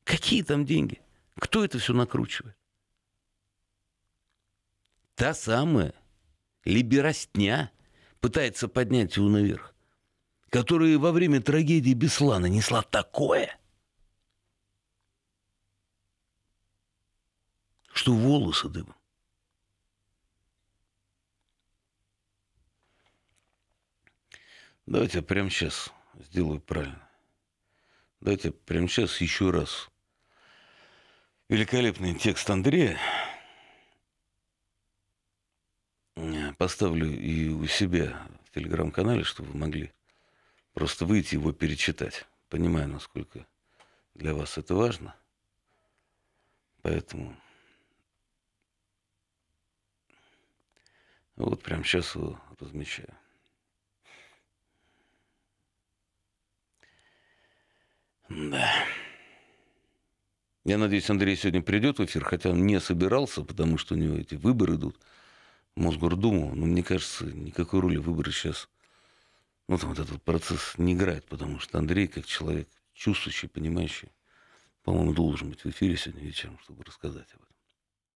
Какие 0.04 0.42
там 0.42 0.64
деньги? 0.64 1.02
Кто 1.34 1.62
это 1.62 1.78
все 1.78 1.92
накручивает? 1.92 2.56
Та 5.14 5.34
самая 5.34 5.92
либерастня 6.64 7.70
пытается 8.20 8.66
поднять 8.66 9.14
его 9.18 9.28
наверх, 9.28 9.74
которая 10.48 10.96
во 10.96 11.12
время 11.12 11.42
трагедии 11.42 11.92
Беслана 11.92 12.46
несла 12.46 12.80
такое, 12.80 13.58
что 17.92 18.14
волосы 18.14 18.70
дымом. 18.70 18.96
Давайте 24.86 25.20
прямо 25.20 25.50
сейчас 25.50 25.92
сделаю 26.24 26.60
правильно. 26.60 27.08
Давайте 28.20 28.50
прямо 28.50 28.88
сейчас 28.88 29.20
еще 29.20 29.50
раз. 29.50 29.88
Великолепный 31.48 32.14
текст 32.14 32.48
Андрея. 32.50 32.98
Поставлю 36.58 37.08
и 37.08 37.48
у 37.48 37.66
себя 37.66 38.26
в 38.44 38.50
телеграм-канале, 38.50 39.24
чтобы 39.24 39.50
вы 39.50 39.58
могли 39.58 39.92
просто 40.74 41.06
выйти 41.06 41.34
его 41.34 41.52
перечитать. 41.52 42.26
Понимаю, 42.48 42.88
насколько 42.88 43.46
для 44.14 44.34
вас 44.34 44.58
это 44.58 44.74
важно. 44.74 45.16
Поэтому 46.82 47.34
вот 51.36 51.62
прямо 51.62 51.84
сейчас 51.84 52.14
его 52.14 52.38
размещаю. 52.58 53.16
Да. 58.30 58.70
Я 60.64 60.78
надеюсь, 60.78 61.10
Андрей 61.10 61.36
сегодня 61.36 61.62
придет 61.62 61.98
в 61.98 62.04
эфир, 62.04 62.22
хотя 62.22 62.50
он 62.50 62.64
не 62.64 62.78
собирался, 62.80 63.42
потому 63.42 63.76
что 63.76 63.94
у 63.94 63.98
него 63.98 64.16
эти 64.16 64.36
выборы 64.36 64.76
идут 64.76 64.96
в 65.74 65.80
Мосгордуму. 65.80 66.54
Но 66.54 66.66
мне 66.66 66.84
кажется, 66.84 67.24
никакой 67.26 67.80
роли 67.80 67.96
выборы 67.96 68.30
сейчас, 68.30 68.68
ну, 69.66 69.78
там 69.78 69.90
вот 69.90 69.98
этот 69.98 70.22
процесс 70.22 70.74
не 70.78 70.92
играет, 70.92 71.26
потому 71.26 71.58
что 71.58 71.78
Андрей, 71.78 72.06
как 72.06 72.24
человек 72.24 72.68
чувствующий, 72.94 73.48
понимающий, 73.48 74.10
по-моему, 74.84 75.12
должен 75.12 75.50
быть 75.50 75.64
в 75.64 75.68
эфире 75.70 75.96
сегодня 75.96 76.22
вечером, 76.22 76.58
чтобы 76.62 76.84
рассказать 76.84 77.26
об 77.34 77.42
этом. 77.42 77.49